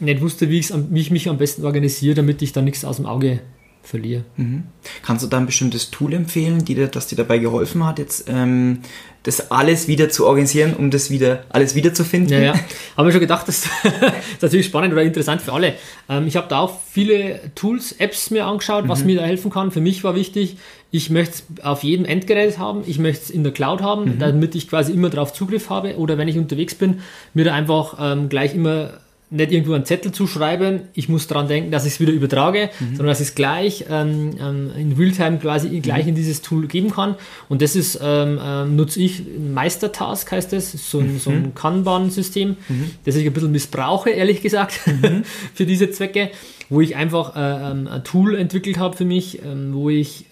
nicht 0.00 0.20
wusste, 0.20 0.50
wie, 0.50 0.64
wie 0.90 1.00
ich 1.00 1.10
mich 1.10 1.28
am 1.28 1.38
besten 1.38 1.64
organisiere, 1.64 2.14
damit 2.14 2.42
ich 2.42 2.52
da 2.52 2.62
nichts 2.62 2.84
aus 2.84 2.96
dem 2.96 3.06
Auge 3.06 3.40
verliere. 3.84 4.24
Mhm. 4.36 4.64
Kannst 5.02 5.22
du 5.22 5.28
da 5.28 5.36
ein 5.36 5.46
bestimmtes 5.46 5.90
Tool 5.90 6.12
empfehlen, 6.14 6.64
die 6.64 6.74
das 6.74 7.06
dir 7.06 7.16
dabei 7.16 7.38
geholfen 7.38 7.84
hat, 7.84 7.98
jetzt 7.98 8.28
ähm, 8.28 8.80
das 9.22 9.50
alles 9.50 9.88
wieder 9.88 10.08
zu 10.08 10.26
organisieren, 10.26 10.74
um 10.74 10.90
das 10.90 11.10
wieder 11.10 11.44
alles 11.50 11.74
wiederzufinden? 11.74 12.32
Ja, 12.32 12.54
ja. 12.54 12.54
Habe 12.96 13.06
mir 13.06 13.12
schon 13.12 13.20
gedacht, 13.20 13.46
das 13.46 13.66
ist 13.84 14.42
natürlich 14.42 14.66
spannend 14.66 14.92
oder 14.92 15.02
interessant 15.02 15.42
für 15.42 15.52
alle. 15.52 15.74
Ähm, 16.08 16.26
ich 16.26 16.36
habe 16.36 16.48
da 16.48 16.58
auch 16.58 16.80
viele 16.90 17.40
Tools, 17.54 17.92
Apps 17.92 18.30
mir 18.30 18.46
angeschaut, 18.46 18.88
was 18.88 19.00
mhm. 19.00 19.06
mir 19.06 19.20
da 19.20 19.24
helfen 19.24 19.50
kann. 19.50 19.70
Für 19.70 19.80
mich 19.80 20.02
war 20.02 20.14
wichtig, 20.14 20.56
ich 20.90 21.10
möchte 21.10 21.34
es 21.34 21.64
auf 21.64 21.82
jedem 21.82 22.06
Endgerät 22.06 22.58
haben, 22.58 22.84
ich 22.86 22.98
möchte 22.98 23.24
es 23.24 23.30
in 23.30 23.42
der 23.42 23.52
Cloud 23.52 23.82
haben, 23.82 24.04
mhm. 24.04 24.18
damit 24.18 24.54
ich 24.54 24.68
quasi 24.68 24.92
immer 24.92 25.10
darauf 25.10 25.32
Zugriff 25.32 25.68
habe 25.68 25.96
oder 25.96 26.18
wenn 26.18 26.28
ich 26.28 26.38
unterwegs 26.38 26.74
bin, 26.74 27.00
mir 27.34 27.44
da 27.44 27.52
einfach 27.52 27.96
ähm, 28.00 28.28
gleich 28.28 28.54
immer 28.54 29.00
nicht 29.30 29.52
irgendwo 29.52 29.72
einen 29.72 29.84
Zettel 29.84 30.12
zu 30.12 30.26
schreiben, 30.26 30.82
ich 30.94 31.08
muss 31.08 31.26
daran 31.26 31.48
denken, 31.48 31.70
dass 31.70 31.86
ich 31.86 31.94
es 31.94 32.00
wieder 32.00 32.12
übertrage, 32.12 32.70
mhm. 32.78 32.88
sondern 32.88 33.06
dass 33.08 33.20
ich 33.20 33.28
es 33.28 33.34
gleich 33.34 33.86
ähm, 33.90 34.30
ähm, 34.40 34.70
in 34.76 34.92
Realtime 34.92 35.38
quasi 35.38 35.80
gleich 35.80 36.04
mhm. 36.04 36.10
in 36.10 36.14
dieses 36.14 36.42
Tool 36.42 36.66
geben 36.66 36.90
kann. 36.90 37.16
Und 37.48 37.62
das 37.62 37.74
ist, 37.74 37.98
ähm, 38.02 38.38
ähm, 38.42 38.76
nutze 38.76 39.00
ich, 39.00 39.22
Meistertask 39.52 40.30
heißt 40.30 40.52
das, 40.52 40.72
so 40.72 41.00
ein, 41.00 41.14
mhm. 41.14 41.18
so 41.18 41.30
ein. 41.30 41.54
Kanban-System, 41.54 42.56
mhm. 42.68 42.90
das 43.04 43.16
ich 43.16 43.26
ein 43.26 43.32
bisschen 43.32 43.52
missbrauche, 43.52 44.10
ehrlich 44.10 44.42
gesagt, 44.42 44.80
mhm. 44.86 45.24
für 45.54 45.66
diese 45.66 45.90
Zwecke, 45.90 46.30
wo 46.68 46.80
ich 46.80 46.96
einfach 46.96 47.34
äh, 47.34 47.70
ähm, 47.70 47.88
ein 47.88 48.04
Tool 48.04 48.34
entwickelt 48.34 48.78
habe 48.78 48.96
für 48.96 49.04
mich, 49.04 49.42
ähm, 49.42 49.72
wo 49.72 49.90
ich 49.90 50.26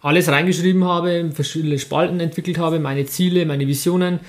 alles 0.00 0.28
reingeschrieben 0.28 0.84
habe, 0.84 1.30
verschiedene 1.32 1.78
Spalten 1.78 2.20
entwickelt 2.20 2.58
habe, 2.58 2.80
meine 2.80 3.06
Ziele, 3.06 3.46
meine 3.46 3.66
Visionen, 3.66 4.20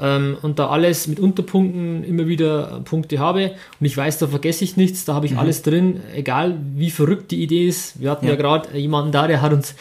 ähm, 0.00 0.36
und 0.42 0.58
da 0.58 0.68
alles 0.68 1.06
mit 1.06 1.20
Unterpunkten 1.20 2.04
immer 2.04 2.26
wieder 2.26 2.78
äh, 2.78 2.80
Punkte 2.80 3.18
habe 3.18 3.52
und 3.78 3.86
ich 3.86 3.96
weiß, 3.96 4.18
da 4.18 4.28
vergesse 4.28 4.64
ich 4.64 4.76
nichts, 4.76 5.04
da 5.04 5.14
habe 5.14 5.26
ich 5.26 5.32
mhm. 5.32 5.38
alles 5.38 5.62
drin, 5.62 6.00
egal 6.14 6.58
wie 6.74 6.90
verrückt 6.90 7.30
die 7.30 7.42
Idee 7.42 7.68
ist. 7.68 8.00
Wir 8.00 8.10
hatten 8.10 8.26
ja, 8.26 8.32
ja 8.32 8.38
gerade 8.38 8.76
jemanden 8.76 9.12
da, 9.12 9.26
der 9.26 9.42
hat 9.42 9.52
uns 9.52 9.74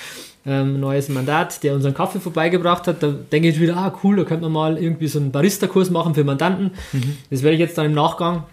ähm, 0.45 0.79
neues 0.79 1.09
Mandat, 1.09 1.63
der 1.63 1.75
unseren 1.75 1.93
Kaffee 1.93 2.19
vorbeigebracht 2.19 2.87
hat. 2.87 3.03
Da 3.03 3.07
denke 3.09 3.49
ich 3.49 3.59
wieder, 3.59 3.77
ah 3.77 3.93
cool, 4.03 4.17
da 4.17 4.23
könnte 4.23 4.43
man 4.43 4.51
mal 4.51 4.77
irgendwie 4.77 5.07
so 5.07 5.19
einen 5.19 5.31
Barista-Kurs 5.31 5.89
machen 5.89 6.15
für 6.15 6.23
Mandanten. 6.23 6.71
Mhm. 6.91 7.17
Das 7.29 7.43
werde 7.43 7.55
ich 7.55 7.59
jetzt 7.59 7.77
dann 7.77 7.85
im 7.85 7.93
Nachgang 7.93 8.43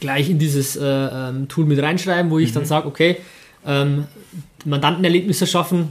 gleich 0.00 0.28
in 0.28 0.38
dieses 0.38 0.76
äh, 0.76 0.84
ähm, 0.84 1.48
Tool 1.48 1.64
mit 1.64 1.80
reinschreiben, 1.80 2.30
wo 2.30 2.38
ich 2.38 2.50
mhm. 2.50 2.54
dann 2.54 2.64
sage, 2.64 2.88
okay, 2.88 3.18
ähm, 3.66 4.06
Mandantenerlebnisse 4.64 5.46
schaffen, 5.46 5.88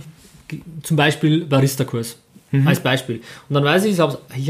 zum 0.84 0.98
Beispiel 0.98 1.46
Barista-Kurs. 1.46 2.17
Mhm. 2.51 2.67
Als 2.67 2.81
Beispiel. 2.81 3.22
Und 3.48 3.55
dann 3.55 3.63
weiß 3.63 3.86
ich, 3.86 3.93
ich 3.93 4.00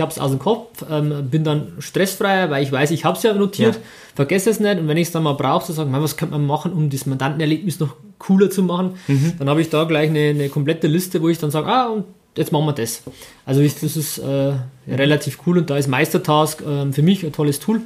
habe 0.02 0.12
es 0.12 0.20
aus 0.20 0.32
dem 0.32 0.40
Kopf, 0.40 0.84
ähm, 0.90 1.30
bin 1.30 1.44
dann 1.44 1.74
stressfreier, 1.80 2.50
weil 2.50 2.64
ich 2.64 2.72
weiß, 2.72 2.90
ich 2.92 3.06
habe 3.06 3.16
es 3.16 3.24
ja 3.24 3.34
notiert, 3.34 3.76
ja. 3.76 3.82
vergesse 4.16 4.50
es 4.50 4.60
nicht 4.60 4.80
und 4.80 4.88
wenn 4.88 4.98
ich 4.98 5.08
es 5.08 5.12
dann 5.12 5.22
mal 5.22 5.34
brauche, 5.34 5.66
zu 5.66 5.74
sagen, 5.74 5.94
was 5.94 6.18
könnte 6.18 6.34
man 6.34 6.48
machen, 6.48 6.74
um 6.74 6.90
das 6.90 7.06
Mandantenerlebnis 7.06 7.80
noch 7.80 7.96
cooler 8.18 8.50
zu 8.50 8.64
machen, 8.64 8.94
mhm. 9.08 9.34
dann 9.38 9.50
habe 9.50 9.62
ich 9.62 9.70
da 9.70 9.84
gleich 9.84 10.10
eine, 10.10 10.30
eine, 10.30 10.50
komplette 10.50 10.88
Liste, 10.88 11.22
wo 11.22 11.30
ich 11.30 11.38
dann 11.38 11.52
sage, 11.52 11.68
ah, 11.68 11.90
und 11.90 12.06
jetzt 12.36 12.52
machen 12.52 12.66
wir 12.66 12.74
das. 12.74 13.04
Also 13.46 13.62
ich, 13.62 13.80
das 13.80 13.96
ist 13.96 14.18
äh, 14.18 14.54
relativ 14.88 15.38
cool 15.46 15.60
und 15.60 15.70
da 15.70 15.78
ist 15.78 15.88
Meistertask 15.88 16.62
äh, 16.62 16.92
für 16.92 17.04
mich 17.04 17.24
ein 17.24 17.34
tolles 17.34 17.60
Tool, 17.60 17.82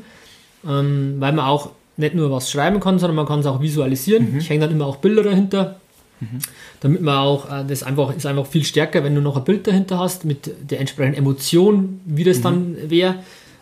ähm, 0.66 1.16
weil 1.20 1.34
man 1.34 1.46
auch 1.46 1.72
nicht 1.98 2.16
nur 2.16 2.32
was 2.32 2.50
schreiben 2.50 2.80
kann, 2.80 3.00
sondern 3.00 3.16
man 3.16 3.26
kann 3.26 3.40
es 3.40 3.46
auch 3.46 3.62
visualisieren. 3.62 4.34
Mhm. 4.34 4.40
Ich 4.40 4.50
hänge 4.50 4.62
dann 4.62 4.72
immer 4.72 4.86
auch 4.86 4.98
Bilder 4.98 5.24
dahinter 5.24 5.80
Mhm. 6.20 6.40
Damit 6.80 7.02
man 7.02 7.18
auch, 7.18 7.52
äh, 7.52 7.66
das 7.66 7.84
einfach, 7.84 8.16
ist 8.16 8.26
einfach 8.26 8.46
viel 8.46 8.64
stärker, 8.64 9.04
wenn 9.04 9.16
du 9.16 9.22
noch 9.22 9.38
ein 9.38 9.44
Bild 9.44 9.68
dahinter 9.68 10.00
hast, 10.00 10.26
mit 10.26 10.50
der 10.72 10.80
entsprechenden 10.80 11.18
Emotion, 11.18 12.02
wie 12.06 12.24
das 12.24 12.40
mhm. 12.40 12.44
dann 12.44 12.78
wäre. 12.90 13.16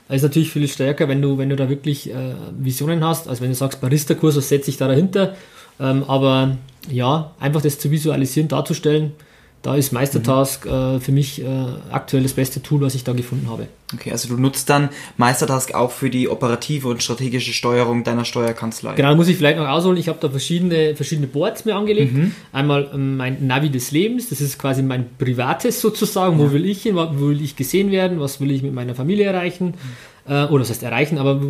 Ist 0.09 0.21
natürlich 0.21 0.51
viel 0.51 0.67
stärker, 0.67 1.07
wenn 1.07 1.21
du, 1.21 1.37
wenn 1.37 1.49
du 1.49 1.55
da 1.55 1.69
wirklich 1.69 2.09
äh, 2.09 2.35
Visionen 2.59 3.03
hast, 3.03 3.27
als 3.27 3.41
wenn 3.41 3.49
du 3.49 3.55
sagst, 3.55 3.81
Barista-Kurs, 3.81 4.35
was 4.35 4.49
setze 4.49 4.69
ich 4.69 4.77
da 4.77 4.87
dahinter. 4.87 5.35
Ähm, 5.79 6.03
aber 6.03 6.57
ja, 6.91 7.31
einfach 7.39 7.61
das 7.61 7.79
zu 7.79 7.89
visualisieren, 7.89 8.47
darzustellen, 8.47 9.13
da 9.63 9.75
ist 9.75 9.93
Meistertask 9.93 10.65
mhm. 10.65 10.71
äh, 10.71 10.99
für 10.99 11.13
mich 11.13 11.41
äh, 11.41 11.45
aktuell 11.89 12.21
das 12.21 12.33
beste 12.33 12.61
Tool, 12.61 12.81
was 12.81 12.95
ich 12.95 13.05
da 13.05 13.13
gefunden 13.13 13.49
habe. 13.49 13.67
Okay, 13.93 14.11
also 14.11 14.27
du 14.27 14.37
nutzt 14.37 14.69
dann 14.69 14.89
Meistertask 15.15 15.73
auch 15.73 15.91
für 15.91 16.09
die 16.09 16.27
operative 16.27 16.89
und 16.89 17.01
strategische 17.01 17.53
Steuerung 17.53 18.03
deiner 18.03 18.25
Steuerkanzlei. 18.25 18.95
Genau, 18.95 19.15
muss 19.15 19.29
ich 19.29 19.37
vielleicht 19.37 19.57
noch 19.57 19.67
ausholen. 19.67 19.97
Ich 19.97 20.09
habe 20.09 20.19
da 20.19 20.29
verschiedene, 20.29 20.95
verschiedene 20.97 21.27
Boards 21.27 21.63
mir 21.63 21.75
angelegt. 21.75 22.13
Mhm. 22.13 22.33
Einmal 22.51 22.91
ähm, 22.93 23.15
mein 23.15 23.47
Navi 23.47 23.69
des 23.69 23.91
Lebens, 23.91 24.29
das 24.29 24.41
ist 24.41 24.59
quasi 24.59 24.83
mein 24.83 25.05
privates 25.17 25.79
sozusagen. 25.79 26.39
Ja. 26.39 26.45
Wo 26.45 26.51
will 26.51 26.65
ich 26.65 26.83
hin? 26.83 26.95
Wo 26.95 27.29
will 27.29 27.41
ich 27.41 27.55
gesehen 27.55 27.89
werden? 27.89 28.19
Was 28.19 28.41
will 28.41 28.51
ich 28.51 28.63
mit 28.63 28.73
meiner 28.73 28.95
Familie 28.95 29.27
erreichen? 29.27 29.75
Mhm. 30.27 30.33
Äh, 30.33 30.45
oder 30.47 30.59
das 30.59 30.71
heißt 30.71 30.83
erreichen, 30.83 31.17
aber 31.17 31.41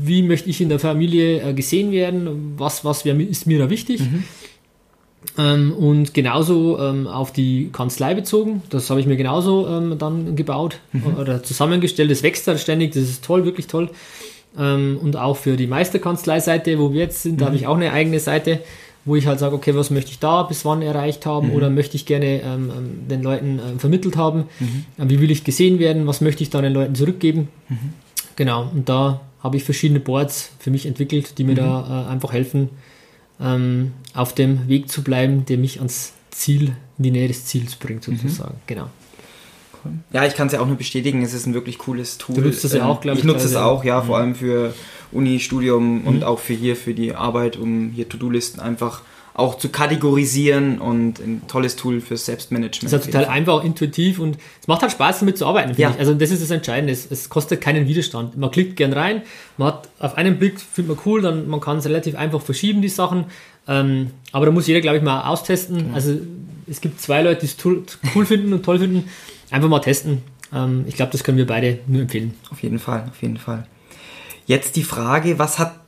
wie 0.00 0.22
möchte 0.22 0.48
ich 0.48 0.60
in 0.60 0.68
der 0.68 0.78
Familie 0.78 1.42
äh, 1.42 1.54
gesehen 1.54 1.90
werden? 1.90 2.54
Was, 2.56 2.84
was 2.84 3.04
wär, 3.04 3.18
ist 3.18 3.48
mir 3.48 3.58
da 3.58 3.68
wichtig? 3.68 4.00
Mhm. 4.00 4.22
Ähm, 5.36 5.72
und 5.72 6.14
genauso 6.14 6.78
ähm, 6.78 7.06
auf 7.06 7.32
die 7.32 7.70
Kanzlei 7.72 8.14
bezogen. 8.14 8.62
Das 8.70 8.90
habe 8.90 9.00
ich 9.00 9.06
mir 9.06 9.16
genauso 9.16 9.66
ähm, 9.68 9.98
dann 9.98 10.36
gebaut 10.36 10.78
mhm. 10.92 11.16
oder 11.18 11.42
zusammengestellt. 11.42 12.10
Das 12.10 12.22
wächst 12.22 12.46
halt 12.46 12.60
ständig, 12.60 12.92
das 12.92 13.04
ist 13.04 13.24
toll, 13.24 13.44
wirklich 13.44 13.66
toll. 13.66 13.90
Ähm, 14.58 14.98
und 15.00 15.16
auch 15.16 15.36
für 15.36 15.56
die 15.56 15.66
Meisterkanzlei-Seite, 15.66 16.78
wo 16.78 16.92
wir 16.92 17.00
jetzt 17.02 17.22
sind, 17.22 17.34
mhm. 17.34 17.38
da 17.38 17.46
habe 17.46 17.56
ich 17.56 17.66
auch 17.66 17.76
eine 17.76 17.92
eigene 17.92 18.20
Seite, 18.20 18.60
wo 19.04 19.16
ich 19.16 19.26
halt 19.26 19.38
sage, 19.38 19.54
okay, 19.54 19.74
was 19.74 19.90
möchte 19.90 20.10
ich 20.10 20.18
da 20.18 20.42
bis 20.42 20.64
wann 20.64 20.82
erreicht 20.82 21.26
haben 21.26 21.48
mhm. 21.48 21.54
oder 21.54 21.70
möchte 21.70 21.96
ich 21.96 22.06
gerne 22.06 22.42
ähm, 22.42 22.72
ähm, 22.76 23.08
den 23.08 23.22
Leuten 23.22 23.60
vermittelt 23.78 24.16
haben? 24.16 24.44
Mhm. 24.60 24.84
wie 25.08 25.20
will 25.20 25.30
ich 25.30 25.44
gesehen 25.44 25.78
werden? 25.78 26.06
Was 26.06 26.20
möchte 26.20 26.42
ich 26.42 26.50
da 26.50 26.60
den 26.60 26.72
Leuten 26.72 26.94
zurückgeben? 26.94 27.48
Mhm. 27.68 27.92
Genau, 28.36 28.70
und 28.72 28.88
da 28.88 29.20
habe 29.40 29.56
ich 29.56 29.64
verschiedene 29.64 30.00
Boards 30.00 30.50
für 30.58 30.70
mich 30.70 30.86
entwickelt, 30.86 31.38
die 31.38 31.44
mir 31.44 31.52
mhm. 31.52 31.56
da 31.56 32.06
äh, 32.06 32.12
einfach 32.12 32.32
helfen, 32.32 32.70
ähm, 33.40 33.92
auf 34.14 34.34
dem 34.34 34.68
Weg 34.68 34.90
zu 34.90 35.02
bleiben, 35.02 35.44
der 35.46 35.58
mich 35.58 35.78
ans 35.78 36.12
Ziel, 36.30 36.72
in 36.98 37.04
die 37.04 37.10
Nähe 37.10 37.28
des 37.28 37.44
Ziels 37.46 37.76
bringt, 37.76 38.06
mhm. 38.08 38.16
sozusagen. 38.16 38.54
Mhm. 38.54 38.66
Genau. 38.66 38.90
Ja, 40.12 40.26
ich 40.26 40.34
kann 40.34 40.48
es 40.48 40.52
ja 40.52 40.60
auch 40.60 40.66
nur 40.66 40.76
bestätigen, 40.76 41.22
es 41.22 41.32
ist 41.32 41.46
ein 41.46 41.54
wirklich 41.54 41.78
cooles 41.78 42.18
Tool. 42.18 42.34
Du 42.36 42.40
nutzt 42.42 42.64
es 42.64 42.72
ja 42.72 42.84
auch, 42.84 43.00
glaube 43.00 43.18
ich. 43.18 43.24
Ich 43.24 43.30
nutze 43.30 43.46
es 43.46 43.56
auch, 43.56 43.84
ja, 43.84 44.00
mhm. 44.00 44.06
vor 44.06 44.18
allem 44.18 44.34
für 44.34 44.74
Uni, 45.12 45.40
Studium 45.40 46.04
und 46.04 46.16
mhm. 46.16 46.22
auch 46.24 46.38
für 46.38 46.52
hier, 46.52 46.76
für 46.76 46.94
die 46.94 47.14
Arbeit, 47.14 47.56
um 47.56 47.90
hier 47.90 48.08
To-Do-Listen 48.08 48.60
einfach 48.60 49.02
auch 49.38 49.56
zu 49.56 49.68
kategorisieren 49.68 50.80
und 50.80 51.20
ein 51.20 51.42
tolles 51.46 51.76
Tool 51.76 52.00
fürs 52.00 52.26
Selbstmanagement. 52.26 52.82
Es 52.82 52.92
ist 52.92 52.92
halt 52.92 53.04
total 53.04 53.26
einfach, 53.26 53.62
intuitiv 53.62 54.18
und 54.18 54.36
es 54.60 54.66
macht 54.66 54.82
halt 54.82 54.90
Spaß 54.90 55.20
damit 55.20 55.38
zu 55.38 55.46
arbeiten, 55.46 55.68
finde 55.68 55.82
ja. 55.82 55.90
ich. 55.90 55.98
Also 56.00 56.12
das 56.14 56.32
ist 56.32 56.42
das 56.42 56.50
Entscheidende. 56.50 56.92
Es, 56.92 57.08
es, 57.08 57.28
kostet 57.28 57.60
keinen 57.60 57.86
Widerstand. 57.86 58.36
Man 58.36 58.50
klickt 58.50 58.74
gern 58.74 58.92
rein, 58.92 59.22
man 59.56 59.68
hat 59.68 59.88
auf 60.00 60.16
einen 60.16 60.40
Blick, 60.40 60.58
findet 60.60 60.96
man 60.96 61.04
cool, 61.06 61.22
dann 61.22 61.48
man 61.48 61.60
kann 61.60 61.78
es 61.78 61.86
relativ 61.86 62.16
einfach 62.16 62.42
verschieben, 62.42 62.82
die 62.82 62.88
Sachen. 62.88 63.26
Ähm, 63.68 64.10
aber 64.32 64.46
da 64.46 64.50
muss 64.52 64.66
jeder, 64.66 64.80
glaube 64.80 64.96
ich, 64.96 65.04
mal 65.04 65.22
austesten. 65.22 65.78
Genau. 65.78 65.94
Also 65.94 66.18
es 66.66 66.80
gibt 66.80 67.00
zwei 67.00 67.22
Leute, 67.22 67.42
die 67.42 67.46
es 67.46 67.56
cool 68.16 68.26
finden 68.26 68.52
und 68.52 68.64
toll 68.64 68.80
finden. 68.80 69.08
Einfach 69.50 69.68
mal 69.68 69.78
testen. 69.78 70.22
Ähm, 70.52 70.84
ich 70.88 70.96
glaube, 70.96 71.12
das 71.12 71.22
können 71.22 71.38
wir 71.38 71.46
beide 71.46 71.78
nur 71.86 72.02
empfehlen. 72.02 72.34
Auf 72.50 72.60
jeden 72.64 72.80
Fall, 72.80 73.04
auf 73.08 73.22
jeden 73.22 73.36
Fall. 73.36 73.68
Jetzt 74.46 74.74
die 74.74 74.82
Frage, 74.82 75.38
was 75.38 75.60
hat 75.60 75.78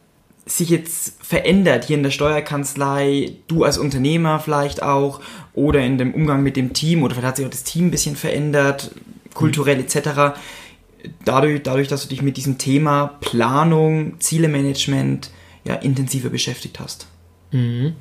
sich 0.50 0.68
jetzt 0.68 1.14
verändert 1.22 1.84
hier 1.84 1.96
in 1.96 2.02
der 2.02 2.10
Steuerkanzlei, 2.10 3.32
du 3.46 3.64
als 3.64 3.78
Unternehmer 3.78 4.40
vielleicht 4.40 4.82
auch, 4.82 5.20
oder 5.54 5.80
in 5.80 5.98
dem 5.98 6.14
Umgang 6.14 6.42
mit 6.42 6.56
dem 6.56 6.72
Team, 6.72 7.02
oder 7.02 7.14
vielleicht 7.14 7.28
hat 7.28 7.36
sich 7.36 7.46
auch 7.46 7.50
das 7.50 7.64
Team 7.64 7.86
ein 7.86 7.90
bisschen 7.90 8.16
verändert, 8.16 8.90
kulturell 9.34 9.78
etc., 9.80 10.38
dadurch, 11.24 11.62
dadurch 11.62 11.88
dass 11.88 12.02
du 12.02 12.08
dich 12.08 12.22
mit 12.22 12.36
diesem 12.36 12.58
Thema 12.58 13.18
Planung, 13.20 14.18
Zielemanagement 14.20 15.30
ja, 15.64 15.74
intensiver 15.74 16.30
beschäftigt 16.30 16.80
hast? 16.80 17.06
Mhm. 17.52 17.94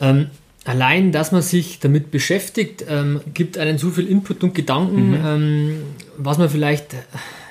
Ähm, 0.00 0.30
allein, 0.64 1.12
dass 1.12 1.32
man 1.32 1.42
sich 1.42 1.78
damit 1.80 2.10
beschäftigt, 2.10 2.84
ähm, 2.88 3.20
gibt 3.32 3.58
einen 3.58 3.78
so 3.78 3.90
viel 3.90 4.06
Input 4.06 4.42
und 4.42 4.54
Gedanken, 4.54 5.10
mhm. 5.10 5.26
ähm, 5.26 5.82
was 6.16 6.38
man 6.38 6.48
vielleicht 6.48 6.94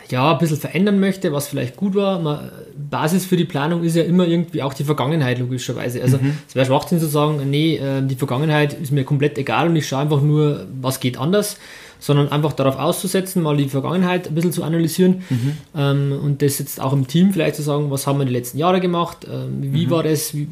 ja, 0.10 0.34
ein 0.34 0.38
bisschen 0.38 0.58
verändern 0.58 1.00
möchte, 1.00 1.32
was 1.32 1.48
vielleicht 1.48 1.76
gut 1.76 1.96
war. 1.96 2.20
Man, 2.20 2.52
Basis 2.90 3.26
für 3.26 3.38
die 3.38 3.46
Planung 3.46 3.84
ist 3.84 3.96
ja 3.96 4.04
immer 4.04 4.28
irgendwie 4.28 4.62
auch 4.62 4.74
die 4.74 4.84
Vergangenheit, 4.84 5.40
logischerweise. 5.40 6.02
Also 6.02 6.18
mhm. 6.18 6.38
es 6.48 6.56
wäre 6.56 6.66
Schwachsinn 6.66 7.00
zu 7.00 7.08
sagen, 7.08 7.42
nee, 7.50 7.78
äh, 7.78 8.02
die 8.06 8.16
Vergangenheit 8.16 8.74
ist 8.74 8.92
mir 8.92 9.04
komplett 9.04 9.38
egal 9.38 9.70
und 9.70 9.76
ich 9.76 9.88
schaue 9.88 10.02
einfach 10.02 10.22
nur, 10.22 10.68
was 10.82 11.00
geht 11.00 11.18
anders, 11.18 11.58
sondern 12.00 12.30
einfach 12.30 12.52
darauf 12.52 12.78
auszusetzen, 12.78 13.42
mal 13.42 13.56
die 13.56 13.70
Vergangenheit 13.70 14.28
ein 14.28 14.36
bisschen 14.36 14.52
zu 14.52 14.64
analysieren 14.64 15.24
mhm. 15.30 15.58
ähm, 15.76 16.20
und 16.22 16.42
das 16.42 16.60
jetzt 16.60 16.82
auch 16.82 16.92
im 16.92 17.08
Team 17.08 17.32
vielleicht 17.32 17.56
zu 17.56 17.62
sagen, 17.62 17.90
was 17.92 18.06
haben 18.08 18.20
wir 18.20 18.26
die 18.26 18.34
letzten 18.34 18.58
Jahre 18.58 18.82
gemacht, 18.82 19.26
ähm, 19.32 19.74
wie 19.74 19.86
mhm. 19.86 19.92
war 19.92 20.04
das, 20.04 20.36
wie, 20.36 20.48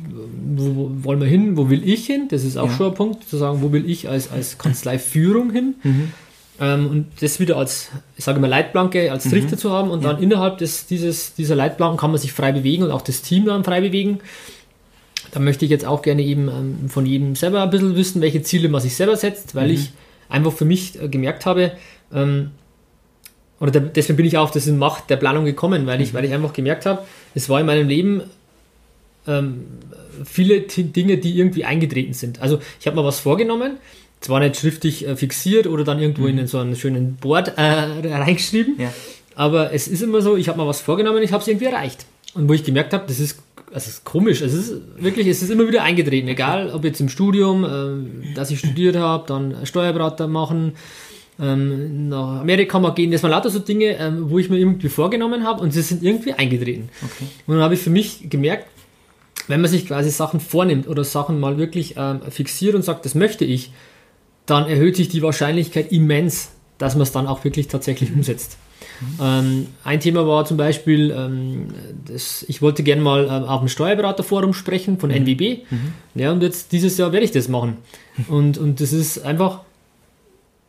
wo, 0.55 0.75
wo, 0.75 0.91
wollen 1.03 1.19
wir 1.19 1.27
hin, 1.27 1.57
wo 1.57 1.69
will 1.69 1.87
ich 1.87 2.05
hin, 2.05 2.27
das 2.29 2.45
ist 2.45 2.57
auch 2.57 2.67
ja. 2.67 2.75
schon 2.77 2.87
ein 2.87 2.93
Punkt, 2.93 3.29
zu 3.29 3.35
sagen, 3.35 3.61
wo 3.61 3.73
will 3.73 3.89
ich 3.89 4.07
als, 4.07 4.31
als 4.31 4.57
Kanzleiführung 4.57 5.51
hin. 5.51 5.75
Mhm. 6.61 6.67
Ähm, 6.67 6.87
und 6.87 7.07
das 7.21 7.39
wieder 7.39 7.57
als, 7.57 7.89
ich 8.15 8.23
sage 8.23 8.39
mal, 8.39 8.47
Leitplanke, 8.47 9.11
als 9.11 9.29
Trichter 9.29 9.55
mhm. 9.55 9.59
zu 9.59 9.71
haben 9.71 9.89
und 9.89 10.03
ja. 10.03 10.13
dann 10.13 10.21
innerhalb 10.21 10.59
des, 10.59 10.85
dieses, 10.85 11.33
dieser 11.33 11.55
Leitplanken 11.55 11.97
kann 11.97 12.11
man 12.11 12.19
sich 12.19 12.33
frei 12.33 12.51
bewegen 12.51 12.83
und 12.83 12.91
auch 12.91 13.01
das 13.01 13.21
Team 13.21 13.45
dann 13.45 13.63
frei 13.63 13.81
bewegen. 13.81 14.19
Da 15.31 15.39
möchte 15.39 15.65
ich 15.65 15.71
jetzt 15.71 15.85
auch 15.85 16.01
gerne 16.01 16.23
eben 16.23 16.47
ähm, 16.47 16.89
von 16.89 17.05
jedem 17.05 17.35
selber 17.35 17.63
ein 17.63 17.69
bisschen 17.69 17.95
wissen, 17.95 18.21
welche 18.21 18.41
Ziele 18.43 18.69
man 18.69 18.81
sich 18.81 18.95
selber 18.95 19.15
setzt, 19.15 19.55
weil 19.55 19.67
mhm. 19.67 19.73
ich 19.73 19.91
einfach 20.29 20.53
für 20.53 20.65
mich 20.65 21.01
äh, 21.01 21.07
gemerkt 21.07 21.45
habe, 21.45 21.71
ähm, 22.13 22.51
oder 23.59 23.71
der, 23.71 23.81
deswegen 23.81 24.17
bin 24.17 24.25
ich 24.25 24.37
auch 24.37 24.45
auf 24.45 24.51
das 24.51 24.65
Macht 24.67 25.09
der 25.09 25.17
Planung 25.17 25.45
gekommen, 25.45 25.85
weil 25.85 26.01
ich, 26.01 26.11
mhm. 26.11 26.17
weil 26.17 26.25
ich 26.25 26.33
einfach 26.33 26.53
gemerkt 26.53 26.85
habe, 26.85 27.03
es 27.35 27.47
war 27.47 27.59
in 27.59 27.67
meinem 27.67 27.87
Leben 27.87 28.23
ähm, 29.27 29.65
viele 30.25 30.61
Dinge, 30.61 31.17
die 31.17 31.37
irgendwie 31.37 31.65
eingetreten 31.65 32.13
sind. 32.13 32.41
Also 32.41 32.59
ich 32.79 32.87
habe 32.87 32.95
mal 32.95 33.05
was 33.05 33.19
vorgenommen, 33.19 33.77
zwar 34.21 34.39
nicht 34.39 34.55
schriftlich 34.55 35.07
äh, 35.07 35.15
fixiert 35.15 35.67
oder 35.67 35.83
dann 35.83 35.99
irgendwo 35.99 36.23
mhm. 36.23 36.39
in 36.39 36.47
so 36.47 36.59
einen 36.59 36.75
schönen 36.75 37.15
Board 37.15 37.57
äh, 37.57 37.61
reingeschrieben, 38.07 38.75
ja. 38.79 38.93
aber 39.35 39.73
es 39.73 39.87
ist 39.87 40.01
immer 40.01 40.21
so, 40.21 40.37
ich 40.37 40.47
habe 40.47 40.57
mal 40.57 40.67
was 40.67 40.79
vorgenommen, 40.79 41.21
ich 41.21 41.33
habe 41.33 41.41
es 41.41 41.47
irgendwie 41.47 41.65
erreicht. 41.65 42.05
Und 42.33 42.47
wo 42.47 42.53
ich 42.53 42.63
gemerkt 42.63 42.93
habe, 42.93 43.03
das 43.07 43.19
ist, 43.19 43.39
das 43.73 43.87
ist 43.87 44.05
komisch, 44.05 44.41
es 44.41 44.53
ist 44.53 44.73
wirklich, 44.97 45.27
es 45.27 45.41
ist 45.41 45.49
immer 45.49 45.67
wieder 45.67 45.83
eingetreten, 45.83 46.29
egal 46.29 46.69
ob 46.69 46.85
jetzt 46.85 47.01
im 47.01 47.09
Studium, 47.09 47.65
äh, 47.65 48.33
dass 48.35 48.51
ich 48.51 48.59
studiert 48.59 48.95
habe, 48.95 49.25
dann 49.27 49.65
Steuerberater 49.65 50.27
machen, 50.27 50.73
ähm, 51.39 52.09
nach 52.09 52.41
Amerika 52.41 52.79
mal 52.79 52.91
gehen, 52.91 53.11
das 53.11 53.23
waren 53.23 53.31
lauter 53.31 53.49
so 53.49 53.59
Dinge, 53.59 53.97
ähm, 53.97 54.29
wo 54.29 54.37
ich 54.37 54.49
mir 54.49 54.59
irgendwie 54.59 54.89
vorgenommen 54.89 55.43
habe 55.43 55.61
und 55.61 55.71
sie 55.71 55.81
sind 55.81 56.03
irgendwie 56.03 56.33
eingetreten. 56.33 56.89
Okay. 57.03 57.25
Und 57.47 57.55
dann 57.55 57.63
habe 57.63 57.73
ich 57.73 57.79
für 57.79 57.89
mich 57.89 58.29
gemerkt, 58.29 58.67
wenn 59.47 59.59
man 59.59 59.69
sich 59.69 59.87
quasi 59.87 60.11
Sachen 60.11 60.39
vornimmt 60.39 60.87
oder 60.87 61.03
Sachen 61.03 61.39
mal 61.39 61.57
wirklich 61.57 61.95
ähm, 61.97 62.21
fixiert 62.29 62.75
und 62.75 62.83
sagt, 62.83 63.05
das 63.05 63.15
möchte 63.15 63.43
ich, 63.43 63.71
dann 64.45 64.67
erhöht 64.67 64.95
sich 64.95 65.09
die 65.09 65.21
Wahrscheinlichkeit 65.21 65.91
immens, 65.91 66.51
dass 66.77 66.95
man 66.95 67.03
es 67.03 67.11
dann 67.11 67.27
auch 67.27 67.43
wirklich 67.43 67.67
tatsächlich 67.67 68.11
umsetzt. 68.13 68.57
Ähm, 69.19 69.67
ein 69.83 69.99
Thema 69.99 70.27
war 70.27 70.45
zum 70.45 70.57
Beispiel, 70.57 71.11
ähm, 71.11 71.67
das, 72.05 72.45
ich 72.47 72.61
wollte 72.61 72.83
gerne 72.83 73.01
mal 73.01 73.23
ähm, 73.25 73.43
auf 73.45 73.59
dem 73.59 73.67
Steuerberaterforum 73.67 74.53
sprechen 74.53 74.99
von 74.99 75.09
mhm. 75.09 75.17
NWB. 75.17 75.59
Mhm. 75.69 75.93
Ja, 76.15 76.31
und 76.31 76.41
jetzt 76.43 76.71
dieses 76.71 76.97
Jahr 76.97 77.11
werde 77.11 77.25
ich 77.25 77.31
das 77.31 77.47
machen. 77.47 77.77
Und, 78.27 78.57
und 78.57 78.81
das 78.81 78.91
ist 78.91 79.19
einfach, 79.19 79.61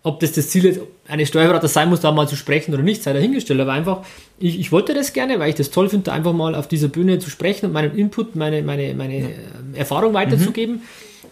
ob 0.05 0.21
das 0.21 0.33
das 0.33 0.49
Ziel 0.49 0.81
eines 1.09 1.29
Steuerberaters 1.29 1.73
sein 1.73 1.89
muss, 1.89 2.01
da 2.01 2.13
mal 2.13 2.29
zu 2.29 2.37
sprechen 2.37 2.73
oder 2.73 2.85
nicht, 2.85 3.03
sei 3.03 3.13
dahingestellt. 3.13 3.61
Aber 3.61 3.73
einfach, 3.73 4.05
ich, 4.39 4.61
ich 4.61 4.71
wollte 4.71 4.95
das 4.95 5.13
gerne, 5.13 5.41
weil 5.41 5.51
ich 5.51 5.57
das 5.57 5.71
toll 5.71 5.89
finde, 5.89 6.13
einfach 6.13 6.33
mal 6.33 6.55
auf 6.55 6.69
dieser 6.69 6.87
Bühne 6.87 7.19
zu 7.19 7.31
sprechen 7.31 7.67
und 7.67 7.73
meinen 7.73 7.97
Input, 7.97 8.37
meine, 8.37 8.63
meine, 8.63 8.95
meine 8.95 9.21
ja. 9.21 9.27
Ähm, 9.27 9.75
Erfahrung 9.75 10.15
weiterzugeben. 10.15 10.77
Mhm. 10.77 10.83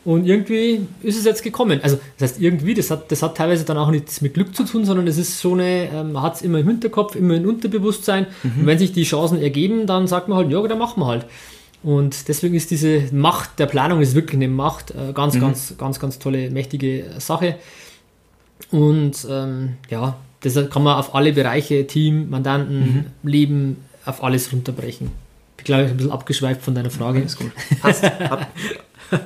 Und 0.04 0.26
irgendwie 0.26 0.86
ist 1.02 1.18
es 1.18 1.24
jetzt 1.24 1.42
gekommen. 1.42 1.80
Also, 1.82 1.98
das 2.18 2.30
heißt, 2.30 2.40
irgendwie, 2.40 2.72
das 2.72 2.90
hat, 2.90 3.12
das 3.12 3.22
hat 3.22 3.36
teilweise 3.36 3.64
dann 3.64 3.76
auch 3.76 3.90
nichts 3.90 4.22
mit 4.22 4.34
Glück 4.34 4.56
zu 4.56 4.64
tun, 4.64 4.84
sondern 4.84 5.06
es 5.06 5.18
ist 5.18 5.38
so 5.38 5.52
eine, 5.52 5.90
ähm, 5.92 6.12
man 6.12 6.22
hat 6.22 6.36
es 6.36 6.42
immer 6.42 6.58
im 6.58 6.66
Hinterkopf, 6.66 7.16
immer 7.16 7.34
im 7.34 7.46
Unterbewusstsein. 7.46 8.26
Mhm. 8.42 8.60
Und 8.60 8.66
wenn 8.66 8.78
sich 8.78 8.92
die 8.92 9.02
Chancen 9.02 9.42
ergeben, 9.42 9.86
dann 9.86 10.06
sagt 10.06 10.28
man 10.28 10.38
halt, 10.38 10.50
ja, 10.50 10.66
dann 10.66 10.78
machen 10.78 11.00
wir 11.00 11.06
halt. 11.06 11.26
Und 11.82 12.28
deswegen 12.28 12.54
ist 12.54 12.70
diese 12.70 13.04
Macht 13.12 13.58
der 13.58 13.66
Planung 13.66 14.00
ist 14.00 14.14
wirklich 14.14 14.36
eine 14.36 14.48
Macht, 14.48 14.90
äh, 14.92 15.12
ganz, 15.12 15.34
mhm. 15.34 15.40
ganz, 15.40 15.74
ganz, 15.76 16.00
ganz 16.00 16.18
tolle, 16.18 16.50
mächtige 16.50 17.04
Sache. 17.18 17.56
Und 18.70 19.26
ähm, 19.28 19.74
ja, 19.90 20.16
das 20.40 20.54
kann 20.70 20.82
man 20.82 20.98
auf 20.98 21.14
alle 21.14 21.32
Bereiche, 21.32 21.86
Team, 21.86 22.30
Mandanten, 22.30 22.80
mhm. 23.22 23.28
Leben, 23.30 23.76
auf 24.06 24.22
alles 24.22 24.52
runterbrechen. 24.52 25.10
Ich 25.58 25.64
glaube, 25.64 25.82
ich 25.82 25.88
habe 25.88 25.94
ein 25.94 25.96
bisschen 25.98 26.12
abgeschweift 26.12 26.62
von 26.62 26.74
deiner 26.74 26.90
Frage. 26.90 27.20
Alles 27.20 27.36
gut. 27.36 27.52
Passt. 27.82 28.04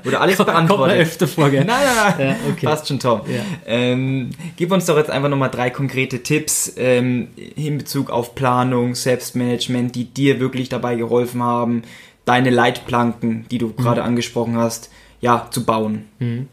Wurde 0.03 0.21
alles 0.21 0.37
beantwortet. 0.37 0.97
Kommt 0.97 1.09
öfter 1.09 1.29
vor, 1.29 1.51
gell? 1.51 1.65
Nein, 1.65 1.85
nein, 1.85 2.15
nein. 2.17 2.29
Ja, 2.29 2.37
okay. 2.51 2.67
Passt 2.67 2.89
schon, 2.89 2.99
Tom. 2.99 3.21
Ja. 3.27 3.43
Ähm, 3.67 4.31
gib 4.57 4.73
uns 4.73 4.87
doch 4.87 4.97
jetzt 4.97 5.11
einfach 5.11 5.29
nochmal 5.29 5.51
drei 5.51 5.71
konkrete 5.71 6.23
Tipps 6.23 6.73
ähm, 6.77 7.29
in 7.57 7.79
Bezug 7.79 8.11
auf 8.11 8.35
Planung, 8.35 8.95
Selbstmanagement, 8.95 9.95
die 9.95 10.05
dir 10.05 10.41
wirklich 10.41 10.69
dabei 10.69 10.97
geholfen 10.97 11.43
haben, 11.43 11.83
deine 12.25 12.51
Leitplanken, 12.51 13.47
die 13.51 13.59
du 13.59 13.69
mhm. 13.69 13.77
gerade 13.77 14.03
angesprochen 14.03 14.57
hast, 14.57 14.91
ja, 15.21 15.49
zu 15.51 15.65
bauen. 15.65 16.05
Mhm. 16.19 16.49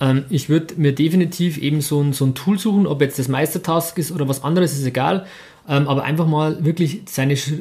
Ähm, 0.00 0.24
ich 0.30 0.48
würde 0.48 0.74
mir 0.76 0.94
definitiv 0.94 1.58
eben 1.58 1.80
so 1.80 2.00
ein, 2.00 2.12
so 2.12 2.24
ein 2.24 2.34
Tool 2.34 2.58
suchen, 2.58 2.86
ob 2.86 3.00
jetzt 3.00 3.18
das 3.18 3.28
Meistertask 3.28 3.96
ist 3.98 4.12
oder 4.12 4.28
was 4.28 4.42
anderes, 4.42 4.72
ist 4.72 4.86
egal. 4.86 5.26
Ähm, 5.68 5.88
aber 5.88 6.04
einfach 6.04 6.26
mal 6.26 6.64
wirklich 6.64 7.02
seine 7.06 7.36
Sch 7.36 7.52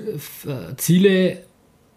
äh, 0.46 0.76
Ziele, 0.78 1.44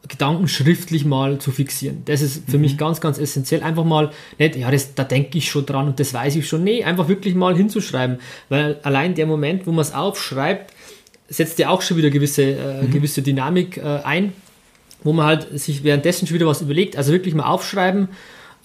Gedanken 0.08 0.48
schriftlich 0.48 1.04
mal 1.04 1.38
zu 1.38 1.50
fixieren. 1.50 2.02
Das 2.04 2.22
ist 2.22 2.48
für 2.48 2.56
mhm. 2.56 2.62
mich 2.62 2.78
ganz, 2.78 3.00
ganz 3.00 3.18
essentiell. 3.18 3.62
Einfach 3.62 3.84
mal 3.84 4.10
nicht, 4.38 4.56
ja, 4.56 4.70
das, 4.70 4.94
da 4.94 5.04
denke 5.04 5.38
ich 5.38 5.50
schon 5.50 5.66
dran 5.66 5.88
und 5.88 6.00
das 6.00 6.12
weiß 6.14 6.36
ich 6.36 6.48
schon. 6.48 6.64
Nee, 6.64 6.84
einfach 6.84 7.08
wirklich 7.08 7.34
mal 7.34 7.56
hinzuschreiben. 7.56 8.18
Weil 8.48 8.78
allein 8.82 9.14
der 9.14 9.26
Moment, 9.26 9.66
wo 9.66 9.72
man 9.72 9.82
es 9.82 9.92
aufschreibt, 9.92 10.72
setzt 11.28 11.58
ja 11.58 11.70
auch 11.70 11.82
schon 11.82 11.96
wieder 11.96 12.10
gewisse, 12.10 12.42
äh, 12.42 12.82
mhm. 12.82 12.90
gewisse 12.90 13.22
Dynamik 13.22 13.78
äh, 13.78 14.00
ein, 14.04 14.32
wo 15.02 15.12
man 15.12 15.26
halt 15.26 15.58
sich 15.58 15.84
währenddessen 15.84 16.26
schon 16.26 16.34
wieder 16.34 16.46
was 16.46 16.62
überlegt. 16.62 16.96
Also 16.96 17.12
wirklich 17.12 17.34
mal 17.34 17.46
aufschreiben 17.46 18.08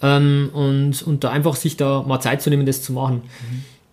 ähm, 0.02 0.50
und, 0.52 1.02
und 1.02 1.24
da 1.24 1.30
einfach 1.30 1.56
sich 1.56 1.76
da 1.76 2.04
mal 2.06 2.20
Zeit 2.20 2.42
zu 2.42 2.50
nehmen, 2.50 2.66
das 2.66 2.82
zu 2.82 2.92
machen. 2.92 3.22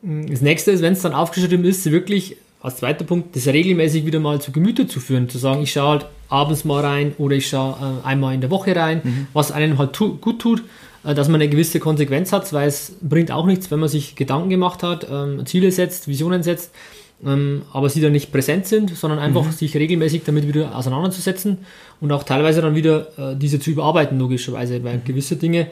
Mhm. 0.01 0.29
Das 0.29 0.41
nächste 0.41 0.71
ist, 0.71 0.81
wenn 0.81 0.93
es 0.93 1.01
dann 1.01 1.13
aufgeschrieben 1.13 1.65
ist, 1.65 1.89
wirklich 1.91 2.37
als 2.61 2.77
zweiter 2.77 3.05
Punkt, 3.05 3.35
das 3.35 3.47
regelmäßig 3.47 4.05
wieder 4.05 4.19
mal 4.19 4.41
zu 4.41 4.51
Gemüte 4.51 4.87
zu 4.87 4.99
führen, 4.99 5.29
zu 5.29 5.37
sagen, 5.37 5.61
ich 5.63 5.71
schaue 5.71 5.89
halt 5.89 6.05
abends 6.27 6.65
mal 6.65 6.83
rein 6.83 7.13
oder 7.17 7.35
ich 7.35 7.47
schaue 7.47 8.01
äh, 8.03 8.07
einmal 8.07 8.33
in 8.35 8.41
der 8.41 8.51
Woche 8.51 8.75
rein, 8.75 9.01
mhm. 9.03 9.27
was 9.33 9.51
einem 9.51 9.77
halt 9.77 9.93
tu 9.93 10.17
gut 10.17 10.39
tut, 10.39 10.63
äh, 11.03 11.13
dass 11.13 11.29
man 11.29 11.41
eine 11.41 11.49
gewisse 11.49 11.79
Konsequenz 11.79 12.33
hat, 12.33 12.51
weil 12.51 12.67
es 12.67 12.93
bringt 13.01 13.31
auch 13.31 13.45
nichts, 13.45 13.71
wenn 13.71 13.79
man 13.79 13.89
sich 13.89 14.15
Gedanken 14.15 14.49
gemacht 14.49 14.83
hat, 14.83 15.07
ähm, 15.09 15.45
Ziele 15.45 15.71
setzt, 15.71 16.07
Visionen 16.09 16.43
setzt, 16.43 16.71
ähm, 17.25 17.61
aber 17.71 17.89
sie 17.89 18.01
dann 18.01 18.11
nicht 18.11 18.31
präsent 18.31 18.67
sind, 18.67 18.95
sondern 18.95 19.19
einfach 19.19 19.45
mhm. 19.45 19.51
sich 19.51 19.75
regelmäßig 19.75 20.23
damit 20.25 20.47
wieder 20.47 20.75
auseinanderzusetzen 20.75 21.59
und 22.01 22.11
auch 22.11 22.23
teilweise 22.23 22.61
dann 22.61 22.75
wieder 22.75 23.07
äh, 23.17 23.35
diese 23.37 23.59
zu 23.59 23.71
überarbeiten, 23.71 24.19
logischerweise, 24.19 24.83
weil 24.83 24.97
mhm. 24.97 25.03
gewisse 25.05 25.37
Dinge 25.37 25.67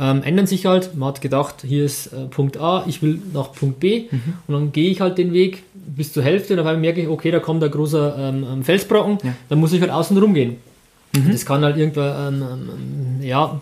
ähm, 0.00 0.22
ändern 0.22 0.46
sich 0.46 0.66
halt. 0.66 0.96
Man 0.96 1.08
hat 1.08 1.20
gedacht, 1.20 1.64
hier 1.66 1.84
ist 1.84 2.08
äh, 2.08 2.26
Punkt 2.30 2.58
A, 2.58 2.84
ich 2.86 3.02
will 3.02 3.20
nach 3.32 3.52
Punkt 3.52 3.80
B 3.80 4.06
mhm. 4.10 4.34
und 4.46 4.54
dann 4.54 4.72
gehe 4.72 4.90
ich 4.90 5.00
halt 5.00 5.18
den 5.18 5.32
Weg 5.32 5.62
bis 5.74 6.12
zur 6.12 6.22
Hälfte 6.22 6.56
und 6.56 6.64
dann 6.64 6.80
merke 6.80 7.00
ich, 7.00 7.08
okay, 7.08 7.30
da 7.30 7.40
kommt 7.40 7.62
ein 7.62 7.70
großer 7.70 8.16
ähm, 8.18 8.46
ähm, 8.50 8.64
Felsbrocken, 8.64 9.18
ja. 9.22 9.34
dann 9.48 9.58
muss 9.58 9.72
ich 9.72 9.80
halt 9.80 9.90
außen 9.90 10.16
rum 10.16 10.34
gehen. 10.34 10.56
Mhm. 11.14 11.32
Das 11.32 11.46
kann 11.46 11.62
halt 11.64 11.76
irgendwo 11.76 12.02
ähm, 12.02 12.42
ähm, 12.42 13.22
ja, 13.22 13.60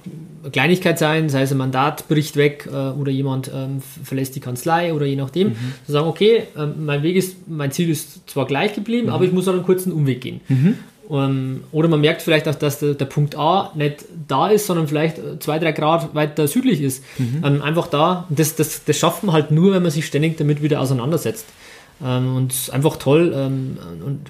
Kleinigkeit 0.52 0.98
sein, 0.98 1.28
sei 1.28 1.42
es 1.42 1.52
ein 1.52 1.58
Mandat 1.58 2.08
bricht 2.08 2.36
weg 2.36 2.68
äh, 2.70 2.74
oder 2.74 3.10
jemand 3.10 3.50
ähm, 3.54 3.80
verlässt 4.04 4.34
die 4.34 4.40
Kanzlei 4.40 4.92
oder 4.92 5.06
je 5.06 5.16
nachdem. 5.16 5.48
Mhm. 5.48 5.56
Zu 5.86 5.92
sagen, 5.92 6.08
okay, 6.08 6.44
ähm, 6.56 6.84
mein 6.84 7.02
Weg 7.02 7.16
ist, 7.16 7.48
mein 7.48 7.70
Ziel 7.72 7.88
ist 7.88 8.28
zwar 8.28 8.46
gleich 8.46 8.74
geblieben, 8.74 9.06
mhm. 9.06 9.12
aber 9.12 9.24
ich 9.24 9.32
muss 9.32 9.46
halt 9.46 9.56
einen 9.56 9.66
kurzen 9.66 9.92
Umweg 9.92 10.20
gehen. 10.20 10.40
Mhm. 10.48 10.78
Um, 11.08 11.18
ähm, 11.18 11.64
oder 11.72 11.88
man 11.88 12.00
merkt 12.00 12.22
vielleicht 12.22 12.48
auch, 12.48 12.54
dass 12.54 12.80
der, 12.80 12.94
der, 12.94 13.04
Punkt 13.04 13.36
A 13.36 13.70
nicht 13.74 14.04
da 14.26 14.48
ist, 14.48 14.66
sondern 14.66 14.88
vielleicht 14.88 15.20
zwei, 15.40 15.58
drei 15.58 15.72
Grad 15.72 16.14
weiter 16.14 16.48
südlich 16.48 16.80
ist. 16.80 17.04
Mhm. 17.18 17.36
Um, 17.36 17.44
ähm, 17.44 17.62
einfach 17.62 17.86
da, 17.86 18.26
das, 18.28 18.56
das, 18.56 18.84
das 18.84 18.96
schafft 18.96 19.22
man 19.22 19.32
halt 19.32 19.50
nur, 19.50 19.72
wenn 19.72 19.82
man 19.82 19.92
sich 19.92 20.06
ständig 20.06 20.36
damit 20.36 20.62
wieder 20.62 20.80
auseinandersetzt. 20.80 21.46
Um, 22.00 22.06
ähm, 22.06 22.36
und 22.36 22.70
einfach 22.72 22.96
toll, 22.96 23.32
und 23.32 24.20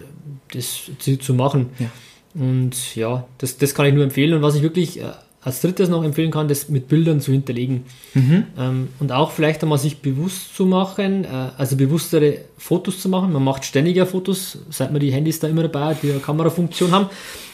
das 0.52 0.90
zu, 0.98 1.18
zu 1.18 1.34
machen. 1.34 1.70
Ja. 1.78 1.90
Und 2.34 2.94
ja, 2.94 3.26
das, 3.38 3.56
das 3.56 3.74
kann 3.74 3.86
ich 3.86 3.94
nur 3.94 4.04
empfehlen. 4.04 4.34
Und 4.34 4.42
was 4.42 4.54
ich 4.54 4.62
wirklich 4.62 5.00
äh, 5.00 5.12
als 5.46 5.60
drittes 5.60 5.88
noch 5.88 6.02
empfehlen 6.02 6.32
kann, 6.32 6.48
das 6.48 6.68
mit 6.68 6.88
Bildern 6.88 7.20
zu 7.20 7.30
hinterlegen. 7.30 7.84
Mhm. 8.14 8.44
Ähm, 8.58 8.88
und 8.98 9.12
auch 9.12 9.30
vielleicht 9.30 9.62
einmal 9.62 9.78
sich 9.78 9.98
bewusst 9.98 10.56
zu 10.56 10.66
machen, 10.66 11.24
äh, 11.24 11.28
also 11.56 11.76
bewusstere 11.76 12.38
Fotos 12.58 13.00
zu 13.00 13.08
machen. 13.08 13.32
Man 13.32 13.44
macht 13.44 13.64
ständiger 13.64 14.06
Fotos, 14.06 14.58
seit 14.70 14.90
man 14.90 15.00
die 15.00 15.12
Handys 15.12 15.38
da 15.38 15.46
immer 15.46 15.62
dabei 15.62 15.94
hat, 15.94 16.02
die 16.02 16.10
eine 16.10 16.18
Kamerafunktion 16.18 16.90
haben. 16.90 17.06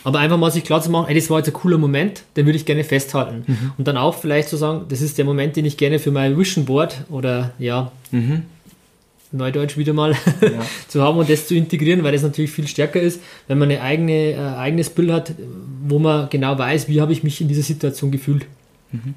Aber 0.04 0.20
einfach 0.20 0.38
mal 0.38 0.50
sich 0.50 0.64
klar 0.64 0.80
zu 0.80 0.90
machen, 0.90 1.10
ey, 1.10 1.14
das 1.14 1.28
war 1.28 1.36
jetzt 1.36 1.48
ein 1.48 1.52
cooler 1.52 1.76
Moment, 1.76 2.22
den 2.34 2.46
würde 2.46 2.56
ich 2.56 2.64
gerne 2.64 2.82
festhalten. 2.82 3.44
Mhm. 3.46 3.72
Und 3.76 3.86
dann 3.86 3.98
auch 3.98 4.14
vielleicht 4.14 4.48
zu 4.48 4.56
sagen, 4.56 4.86
das 4.88 5.02
ist 5.02 5.18
der 5.18 5.26
Moment, 5.26 5.56
den 5.56 5.66
ich 5.66 5.76
gerne 5.76 5.98
für 5.98 6.12
mein 6.12 6.38
Vision 6.38 6.64
Board 6.64 7.04
oder 7.10 7.52
ja, 7.58 7.92
mhm. 8.10 8.44
Neudeutsch 9.32 9.76
wieder 9.76 9.92
mal 9.92 10.12
ja. 10.40 10.50
zu 10.88 11.02
haben 11.02 11.18
und 11.18 11.28
das 11.28 11.46
zu 11.48 11.54
integrieren, 11.54 12.04
weil 12.04 12.12
das 12.12 12.22
natürlich 12.22 12.50
viel 12.50 12.68
stärker 12.68 13.00
ist, 13.00 13.20
wenn 13.48 13.58
man 13.58 13.70
ein 13.70 13.80
eigene, 13.80 14.32
äh, 14.32 14.36
eigenes 14.36 14.90
Bild 14.90 15.10
hat, 15.10 15.34
wo 15.86 15.98
man 15.98 16.28
genau 16.30 16.58
weiß, 16.58 16.88
wie 16.88 17.00
habe 17.00 17.12
ich 17.12 17.22
mich 17.22 17.40
in 17.40 17.48
dieser 17.48 17.62
Situation 17.62 18.10
gefühlt. 18.10 18.46
Mhm. 18.92 19.14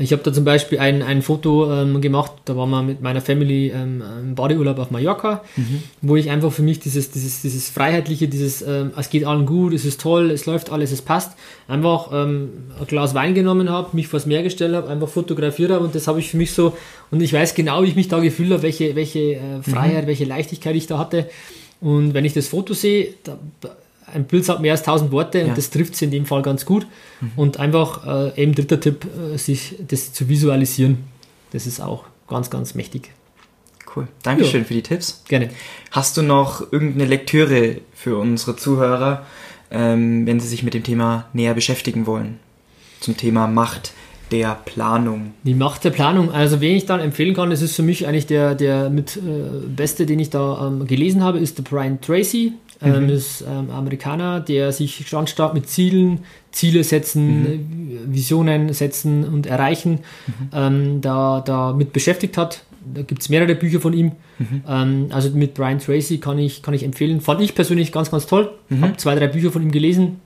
Ich 0.00 0.12
habe 0.12 0.22
da 0.22 0.32
zum 0.32 0.44
Beispiel 0.44 0.78
ein, 0.78 1.02
ein 1.02 1.22
Foto 1.22 1.72
ähm, 1.72 2.00
gemacht, 2.00 2.30
da 2.44 2.56
waren 2.56 2.70
wir 2.70 2.82
mit 2.82 3.02
meiner 3.02 3.20
Family 3.20 3.72
ähm, 3.74 4.00
im 4.20 4.34
Badeurlaub 4.36 4.78
auf 4.78 4.92
Mallorca, 4.92 5.42
mhm. 5.56 5.82
wo 6.02 6.14
ich 6.14 6.30
einfach 6.30 6.52
für 6.52 6.62
mich 6.62 6.78
dieses, 6.78 7.10
dieses, 7.10 7.42
dieses 7.42 7.68
Freiheitliche, 7.68 8.28
dieses 8.28 8.62
ähm, 8.62 8.92
es 8.96 9.10
geht 9.10 9.24
allen 9.24 9.44
gut, 9.44 9.74
es 9.74 9.84
ist 9.84 10.00
toll, 10.00 10.30
es 10.30 10.46
läuft 10.46 10.70
alles, 10.70 10.92
es 10.92 11.02
passt, 11.02 11.32
einfach 11.66 12.10
ähm, 12.12 12.50
ein 12.78 12.86
Glas 12.86 13.12
Wein 13.14 13.34
genommen 13.34 13.70
habe, 13.70 13.96
mich 13.96 14.06
vors 14.06 14.24
Meer 14.24 14.44
gestellt 14.44 14.76
habe, 14.76 14.88
einfach 14.88 15.08
fotografiert 15.08 15.72
habe 15.72 15.84
und 15.84 15.96
das 15.96 16.06
habe 16.06 16.20
ich 16.20 16.30
für 16.30 16.36
mich 16.36 16.52
so, 16.52 16.76
und 17.10 17.20
ich 17.20 17.32
weiß 17.32 17.56
genau, 17.56 17.82
wie 17.82 17.88
ich 17.88 17.96
mich 17.96 18.06
da 18.06 18.20
gefühlt 18.20 18.52
habe, 18.52 18.62
welche, 18.62 18.94
welche 18.94 19.34
äh, 19.34 19.62
Freiheit, 19.62 20.04
mhm. 20.04 20.08
welche 20.08 20.26
Leichtigkeit 20.26 20.76
ich 20.76 20.86
da 20.86 20.98
hatte. 20.98 21.28
Und 21.80 22.14
wenn 22.14 22.24
ich 22.24 22.34
das 22.34 22.46
Foto 22.46 22.72
sehe, 22.72 23.14
da, 23.24 23.36
ein 24.12 24.24
Bild 24.24 24.44
sagt 24.44 24.60
mehr 24.60 24.72
als 24.72 24.82
tausend 24.82 25.12
Worte 25.12 25.44
und 25.44 25.56
das 25.56 25.70
trifft 25.70 25.94
es 25.94 26.02
in 26.02 26.10
dem 26.10 26.26
Fall 26.26 26.42
ganz 26.42 26.64
gut. 26.64 26.86
Mhm. 27.20 27.32
Und 27.36 27.60
einfach 27.60 28.06
äh, 28.36 28.42
eben 28.42 28.54
dritter 28.54 28.80
Tipp, 28.80 29.06
äh, 29.06 29.36
sich 29.36 29.76
das 29.86 30.12
zu 30.12 30.28
visualisieren. 30.28 30.98
Das 31.52 31.66
ist 31.66 31.80
auch 31.80 32.04
ganz, 32.28 32.50
ganz 32.50 32.74
mächtig. 32.74 33.10
Cool. 33.94 34.08
Dankeschön 34.22 34.62
ja. 34.62 34.66
für 34.66 34.74
die 34.74 34.82
Tipps. 34.82 35.22
Gerne. 35.28 35.50
Hast 35.90 36.16
du 36.16 36.22
noch 36.22 36.72
irgendeine 36.72 37.06
Lektüre 37.06 37.78
für 37.94 38.18
unsere 38.18 38.56
Zuhörer, 38.56 39.24
ähm, 39.70 40.26
wenn 40.26 40.40
sie 40.40 40.48
sich 40.48 40.62
mit 40.62 40.74
dem 40.74 40.82
Thema 40.82 41.26
näher 41.32 41.54
beschäftigen 41.54 42.06
wollen? 42.06 42.38
Zum 43.00 43.16
Thema 43.16 43.46
Macht 43.46 43.92
der 44.30 44.58
Planung. 44.64 45.32
Die 45.42 45.54
Macht 45.54 45.84
der 45.84 45.90
Planung. 45.90 46.30
Also 46.30 46.60
wen 46.60 46.76
ich 46.76 46.86
dann 46.86 47.00
empfehlen 47.00 47.34
kann, 47.34 47.50
das 47.50 47.62
ist 47.62 47.74
für 47.74 47.82
mich 47.82 48.06
eigentlich 48.06 48.26
der, 48.26 48.54
der 48.54 48.90
mit 48.90 49.16
äh, 49.16 49.20
beste, 49.66 50.06
den 50.06 50.18
ich 50.18 50.30
da 50.30 50.66
ähm, 50.66 50.86
gelesen 50.86 51.22
habe, 51.24 51.38
ist 51.38 51.58
der 51.58 51.62
Brian 51.62 52.00
Tracy. 52.00 52.52
Ähm, 52.80 53.04
mhm. 53.04 53.08
ist 53.10 53.42
ähm, 53.42 53.70
Amerikaner, 53.70 54.40
der 54.40 54.70
sich 54.70 55.04
ganz 55.10 55.30
stark 55.30 55.52
mit 55.52 55.68
Zielen, 55.68 56.20
Ziele 56.52 56.84
setzen, 56.84 57.42
mhm. 57.42 58.14
Visionen 58.14 58.72
setzen 58.72 59.24
und 59.24 59.46
erreichen, 59.46 60.00
mhm. 60.26 60.48
ähm, 60.52 61.00
da, 61.00 61.40
da 61.44 61.72
mit 61.72 61.92
beschäftigt 61.92 62.36
hat. 62.36 62.62
Da 62.94 63.02
gibt 63.02 63.22
es 63.22 63.28
mehrere 63.28 63.56
Bücher 63.56 63.80
von 63.80 63.92
ihm. 63.92 64.12
Mhm. 64.38 64.62
Ähm, 64.68 65.06
also 65.10 65.30
mit 65.30 65.54
Brian 65.54 65.80
Tracy 65.80 66.18
kann 66.18 66.38
ich, 66.38 66.62
kann 66.62 66.72
ich 66.72 66.84
empfehlen. 66.84 67.20
Fand 67.20 67.40
ich 67.40 67.54
persönlich 67.54 67.90
ganz, 67.90 68.10
ganz 68.10 68.26
toll. 68.26 68.52
Mhm. 68.68 68.82
Habe 68.82 68.96
zwei, 68.96 69.16
drei 69.16 69.26
Bücher 69.26 69.50
von 69.50 69.62
ihm 69.62 69.72
gelesen. 69.72 70.20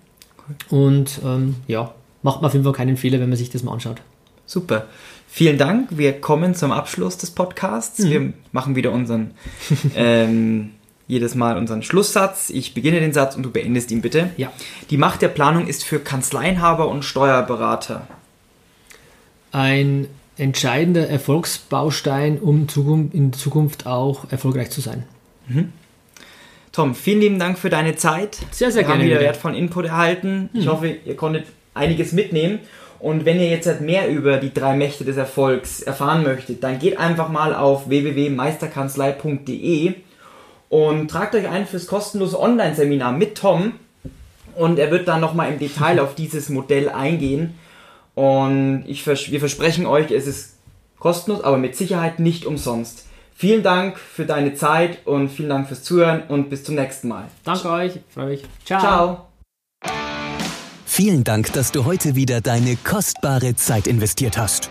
Und 0.69 1.21
ähm, 1.25 1.57
ja, 1.67 1.95
macht 2.23 2.43
man 2.43 2.49
auf 2.49 2.53
jeden 2.53 2.65
Fall 2.65 2.75
keinen 2.75 2.99
Fehler, 2.99 3.19
wenn 3.21 3.31
man 3.31 3.39
sich 3.39 3.49
das 3.49 3.63
mal 3.63 3.73
anschaut. 3.73 4.03
Super. 4.45 4.87
Vielen 5.29 5.57
Dank. 5.57 5.97
Wir 5.97 6.13
kommen 6.21 6.55
zum 6.55 6.73
Abschluss 6.73 7.17
des 7.17 7.31
Podcasts. 7.31 8.01
Mhm. 8.01 8.11
Wir 8.11 8.33
machen 8.53 8.77
wieder 8.77 8.93
unseren 8.93 9.31
ähm, 9.97 10.73
jedes 11.07 11.35
Mal 11.35 11.57
unseren 11.57 11.83
Schlusssatz. 11.83 12.51
Ich 12.51 12.75
beginne 12.75 13.01
den 13.01 13.13
Satz 13.13 13.37
und 13.37 13.43
du 13.43 13.51
beendest 13.51 13.91
ihn 13.91 14.03
bitte. 14.03 14.31
Ja. 14.37 14.53
Die 14.91 14.97
Macht 14.97 15.23
der 15.23 15.29
Planung 15.29 15.67
ist 15.67 15.85
für 15.85 15.99
Kanzleienhaber 15.99 16.89
und 16.89 17.05
Steuerberater 17.05 18.07
ein 19.53 20.09
entscheidender 20.39 21.09
Erfolgsbaustein, 21.09 22.39
um 22.39 22.67
in 23.13 23.33
Zukunft 23.33 23.87
auch 23.87 24.31
erfolgreich 24.31 24.71
zu 24.71 24.81
sein. 24.81 25.05
Mhm. 25.47 25.73
Tom, 26.73 26.95
vielen 26.95 27.21
lieben 27.21 27.39
Dank 27.39 27.59
für 27.59 27.69
deine 27.69 27.97
Zeit. 27.97 28.39
Sehr, 28.51 28.73
sehr 28.73 28.81
Wir 28.81 28.89
gerne. 28.89 29.05
Wir 29.05 29.11
haben 29.11 29.21
wieder 29.21 29.27
wertvollen 29.27 29.57
Input 29.57 29.85
erhalten. 29.85 30.49
Mhm. 30.53 30.61
Ich 30.61 30.69
hoffe, 30.69 30.89
ihr 30.89 31.17
konntet 31.17 31.45
einiges 31.75 32.13
mitnehmen. 32.13 32.61
Und 32.99 33.27
wenn 33.27 33.39
ihr 33.41 33.51
jetzt 33.51 33.67
halt 33.67 33.83
mehr 33.83 34.09
über 34.09 34.39
die 34.39 34.55
drei 34.55 34.75
Mächte 34.75 35.05
des 35.05 35.19
Erfolgs 35.19 35.83
erfahren 35.83 36.23
möchtet, 36.23 36.65
dann 36.65 36.79
geht 36.79 36.99
einfach 36.99 37.29
mal 37.29 37.55
auf 37.55 37.89
www.meisterkanzlei.de 37.89 39.95
und 40.73 41.09
tragt 41.09 41.35
euch 41.35 41.47
ein 41.47 41.67
fürs 41.67 41.87
kostenlose 41.87 42.41
Online-Seminar 42.41 43.13
mit 43.13 43.37
Tom. 43.37 43.75
Und 44.55 44.79
er 44.79 44.91
wird 44.91 45.07
dann 45.07 45.21
nochmal 45.21 45.53
im 45.53 45.59
Detail 45.59 46.01
auf 46.01 46.15
dieses 46.15 46.49
Modell 46.49 46.89
eingehen. 46.89 47.59
Und 48.15 48.85
ich, 48.87 49.07
wir 49.07 49.39
versprechen 49.39 49.85
euch, 49.85 50.11
es 50.11 50.27
ist 50.27 50.57
kostenlos, 50.99 51.45
aber 51.45 51.59
mit 51.59 51.77
Sicherheit 51.77 52.21
nicht 52.21 52.47
umsonst. 52.47 53.05
Vielen 53.35 53.63
Dank 53.63 53.99
für 53.99 54.25
deine 54.25 54.55
Zeit 54.55 55.07
und 55.07 55.29
vielen 55.29 55.51
Dank 55.51 55.69
fürs 55.69 55.83
Zuhören 55.83 56.23
und 56.29 56.49
bis 56.49 56.65
zum 56.65 56.77
nächsten 56.77 57.09
Mal. 57.09 57.25
Danke 57.45 57.69
euch, 57.69 58.01
freue 58.09 58.29
mich. 58.29 58.43
Ciao. 58.65 58.81
Ciao. 58.81 59.27
Vielen 60.87 61.23
Dank, 61.23 61.53
dass 61.53 61.71
du 61.73 61.85
heute 61.85 62.15
wieder 62.15 62.41
deine 62.41 62.77
kostbare 62.77 63.57
Zeit 63.57 63.87
investiert 63.87 64.39
hast. 64.39 64.71